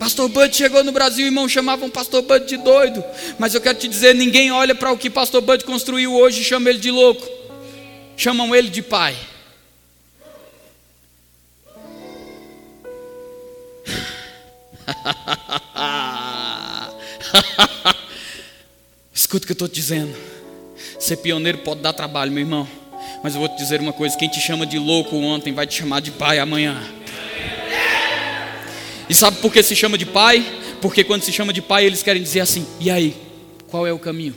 [0.01, 3.03] Pastor Bud chegou no Brasil, irmão, chamavam Pastor Bud de doido.
[3.37, 6.43] Mas eu quero te dizer, ninguém olha para o que Pastor Bud construiu hoje e
[6.43, 7.23] chama ele de louco.
[8.17, 9.15] Chamam ele de pai.
[19.13, 20.17] Escuta o que eu estou te dizendo.
[20.99, 22.67] Ser pioneiro pode dar trabalho, meu irmão.
[23.23, 25.75] Mas eu vou te dizer uma coisa: quem te chama de louco ontem vai te
[25.75, 26.81] chamar de pai amanhã.
[29.11, 30.41] E sabe por que se chama de pai?
[30.79, 33.13] Porque quando se chama de pai, eles querem dizer assim: e aí,
[33.67, 34.33] qual é o caminho?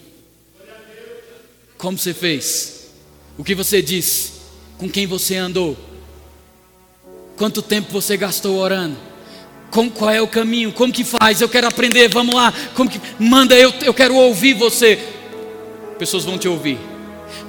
[1.78, 2.88] Como você fez?
[3.38, 4.32] O que você disse?
[4.76, 5.76] Com quem você andou?
[7.36, 8.96] Quanto tempo você gastou orando?
[9.70, 10.72] Com, qual é o caminho?
[10.72, 11.40] Como que faz?
[11.40, 12.52] Eu quero aprender, vamos lá.
[12.74, 14.98] Como que manda eu, eu quero ouvir você.
[16.00, 16.80] Pessoas vão te ouvir.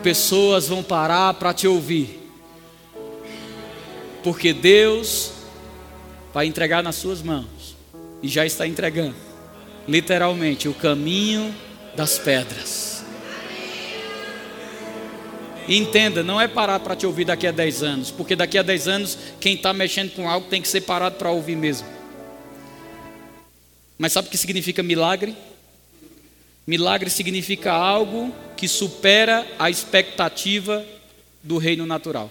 [0.03, 2.19] Pessoas vão parar para te ouvir.
[4.23, 5.33] Porque Deus
[6.35, 7.77] para entregar nas suas mãos.
[8.21, 9.15] E já está entregando.
[9.87, 11.55] Literalmente, o caminho
[11.95, 13.05] das pedras.
[15.65, 18.87] Entenda, não é parar para te ouvir daqui a 10 anos, porque daqui a 10
[18.89, 21.87] anos quem está mexendo com algo tem que ser parado para ouvir mesmo.
[23.97, 25.33] Mas sabe o que significa milagre?
[26.67, 30.85] Milagre significa algo que supera a expectativa
[31.41, 32.29] do reino natural.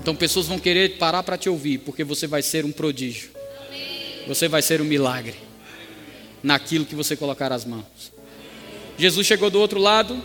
[0.00, 3.30] Então pessoas vão querer parar para te ouvir, porque você vai ser um prodígio.
[4.26, 5.34] Você vai ser um milagre
[6.42, 7.84] naquilo que você colocar as mãos.
[8.96, 10.22] Jesus chegou do outro lado.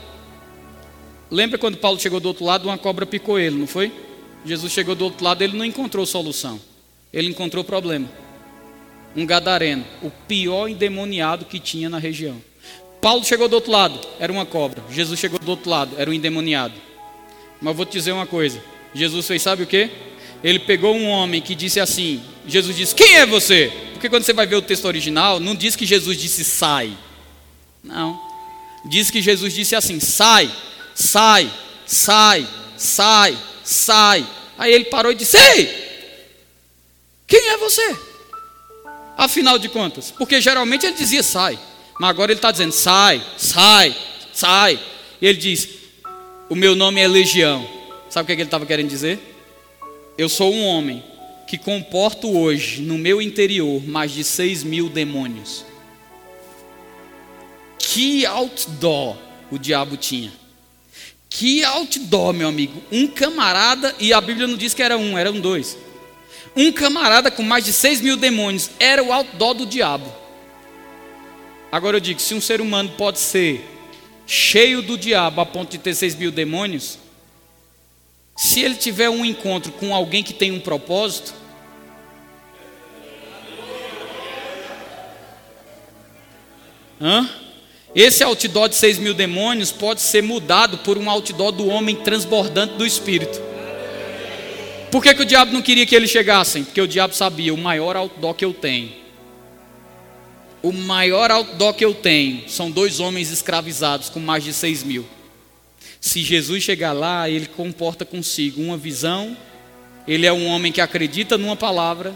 [1.30, 3.92] Lembra quando Paulo chegou do outro lado, uma cobra picou ele, não foi?
[4.46, 6.60] Jesus chegou do outro lado, ele não encontrou solução.
[7.12, 8.08] Ele encontrou problema.
[9.16, 12.42] Um gadareno, o pior endemoniado que tinha na região.
[13.02, 14.84] Paulo chegou do outro lado, era uma cobra.
[14.92, 16.74] Jesus chegou do outro lado, era um endemoniado.
[17.62, 18.62] Mas eu vou te dizer uma coisa:
[18.96, 19.90] Jesus fez, sabe o que?
[20.44, 23.72] Ele pegou um homem que disse assim: Jesus disse, Quem é você?
[23.94, 26.96] Porque quando você vai ver o texto original, não diz que Jesus disse sai.
[27.84, 28.20] Não.
[28.86, 30.50] Diz que Jesus disse assim: sai,
[30.94, 31.52] sai,
[31.86, 32.48] sai,
[32.78, 34.26] sai, sai.
[34.58, 35.66] Aí ele parou e disse: Ei,
[37.26, 37.98] quem é você?
[39.18, 41.58] Afinal de contas, porque geralmente ele dizia sai.
[42.00, 43.96] Mas agora ele está dizendo: sai, sai,
[44.32, 44.80] sai.
[45.20, 45.68] E ele diz:
[46.50, 47.68] O meu nome é Legião.
[48.16, 49.20] Sabe o que ele estava querendo dizer?
[50.18, 51.04] Eu sou um homem
[51.50, 55.66] que comporto hoje no meu interior mais de 6 mil demônios.
[57.78, 59.18] Que outdoor
[59.52, 60.32] o diabo tinha.
[61.30, 62.82] Que outdoor, meu amigo.
[62.90, 65.78] Um camarada, e a Bíblia não diz que era um, eram dois.
[66.56, 70.10] Um camarada com mais de 6 mil demônios era o outdoor do diabo.
[71.70, 73.70] Agora eu digo: se um ser humano pode ser
[74.26, 77.04] cheio do diabo a ponto de ter seis mil demônios,
[78.36, 81.34] se ele tiver um encontro com alguém que tem um propósito,
[87.00, 87.30] hã?
[87.96, 92.76] esse outdoor de seis mil demônios pode ser mudado por um outdoor do homem transbordante
[92.76, 93.42] do Espírito.
[94.92, 96.64] Por que, que o diabo não queria que eles chegassem?
[96.64, 99.06] Porque o diabo sabia, o maior outdoor que eu tenho
[100.66, 105.06] o maior outdoor que eu tenho são dois homens escravizados com mais de seis mil.
[106.06, 109.36] Se Jesus chegar lá, ele comporta consigo uma visão,
[110.08, 112.16] ele é um homem que acredita numa palavra,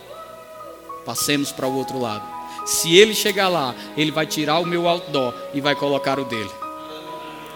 [1.04, 2.24] passemos para o outro lado.
[2.68, 6.52] Se ele chegar lá, ele vai tirar o meu outdoor e vai colocar o dele.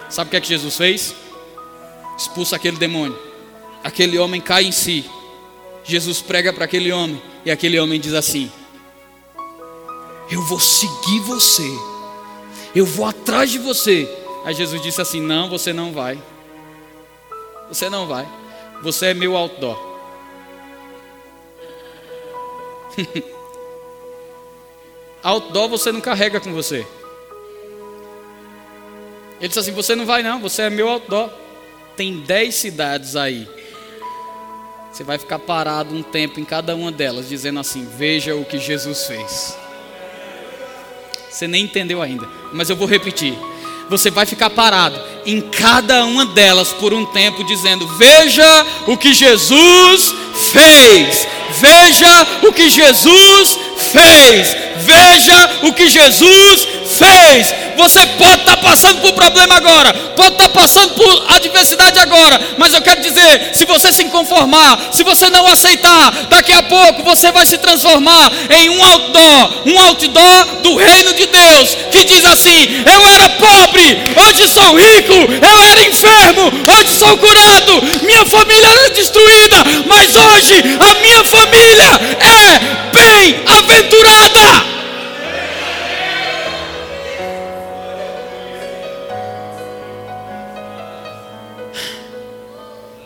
[0.09, 1.13] Sabe o que é que Jesus fez?
[2.17, 3.17] Expulsa aquele demônio.
[3.83, 5.05] Aquele homem cai em si.
[5.83, 8.51] Jesus prega para aquele homem e aquele homem diz assim:
[10.31, 11.69] eu vou seguir você,
[12.73, 14.22] eu vou atrás de você.
[14.43, 16.21] Aí Jesus disse assim: Não, você não vai,
[17.69, 18.27] você não vai,
[18.81, 19.93] você é meu outdoor.
[25.23, 26.85] outdoor você não carrega com você.
[29.39, 31.29] Ele disse assim: Você não vai, não, você é meu outdoor.
[31.95, 33.47] Tem dez cidades aí.
[34.91, 38.59] Você vai ficar parado um tempo em cada uma delas, dizendo assim: Veja o que
[38.59, 39.57] Jesus fez.
[41.29, 43.35] Você nem entendeu ainda, mas eu vou repetir.
[43.89, 49.13] Você vai ficar parado em cada uma delas por um tempo, dizendo: Veja o que
[49.13, 50.13] Jesus
[50.51, 51.27] fez,
[51.59, 53.57] veja o que Jesus
[53.91, 56.67] fez, veja o que Jesus
[56.97, 57.53] fez.
[57.75, 62.81] Você pode estar passando por problema agora, pode estar passando por adversidade agora, mas eu
[62.81, 67.45] quero dizer: se você se conformar, se você não aceitar, daqui a pouco você vai
[67.45, 73.07] se transformar em um outdoor, um outdoor do reino de Deus, que diz assim: Eu
[73.07, 73.97] era pobre,
[74.27, 79.57] hoje sou rico, eu era enfermo, hoje sou curado, minha família era destruída,
[79.87, 82.59] mas hoje a minha família é
[82.93, 84.82] bem-aventurada.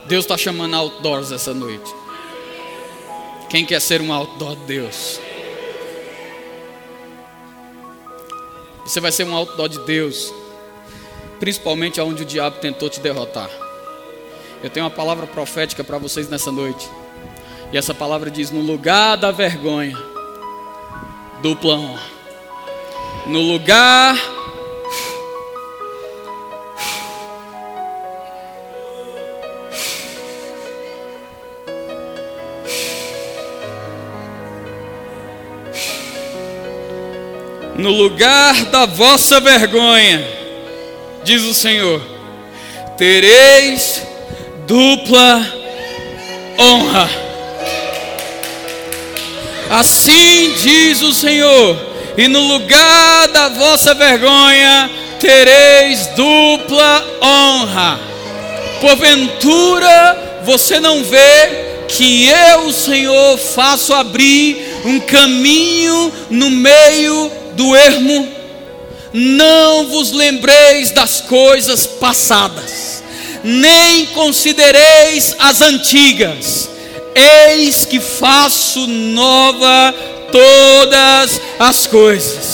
[0.07, 1.93] Deus está chamando outdoors essa noite.
[3.49, 5.19] Quem quer ser um outdoor de Deus?
[8.85, 10.33] Você vai ser um outdoor de Deus,
[11.41, 13.49] principalmente onde o diabo tentou te derrotar.
[14.63, 16.89] Eu tenho uma palavra profética para vocês nessa noite.
[17.73, 19.97] E essa palavra diz: no lugar da vergonha,
[21.41, 22.17] dupla honra.
[23.25, 24.15] No lugar
[37.77, 40.25] no lugar da vossa vergonha,
[41.23, 42.01] diz o Senhor,
[42.97, 44.01] tereis
[44.65, 45.45] dupla
[46.57, 47.09] honra.
[49.69, 51.77] Assim diz o Senhor,
[52.17, 54.89] e no lugar da vossa vergonha
[55.19, 57.99] tereis dupla honra.
[58.81, 68.31] Porventura você não vê que eu, Senhor, faço abrir um caminho no meio do ermo?
[69.11, 73.03] Não vos lembreis das coisas passadas,
[73.43, 76.69] nem considereis as antigas.
[77.49, 79.93] Eis que faço nova
[80.31, 82.46] todas as coisas.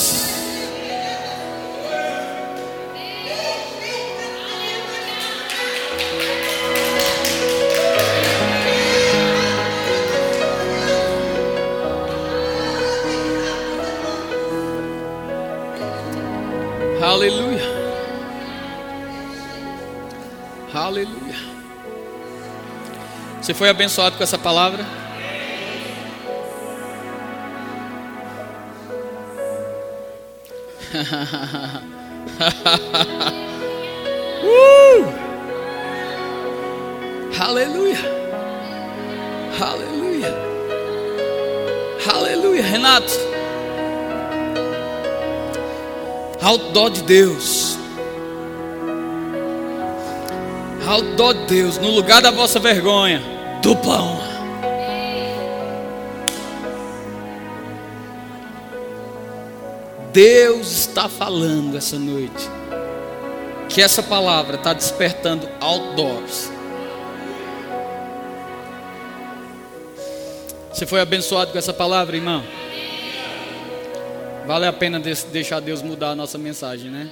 [20.83, 21.35] Aleluia.
[23.41, 24.83] Você foi abençoado com essa palavra?
[34.43, 35.05] uh!
[37.39, 37.99] Aleluia.
[39.61, 40.35] Aleluia.
[42.13, 42.61] Aleluia.
[42.61, 43.13] Renato.
[46.41, 47.82] Outdoor de Deus.
[50.87, 51.77] Outdoor de Deus.
[51.77, 53.21] No lugar da vossa vergonha.
[53.61, 54.33] Dupla honra.
[60.11, 62.49] Deus está falando essa noite.
[63.67, 66.51] Que essa palavra está despertando outdoors.
[70.71, 72.43] Você foi abençoado com essa palavra, irmão?
[74.45, 77.09] Vale a pena deixar Deus mudar a nossa mensagem, né?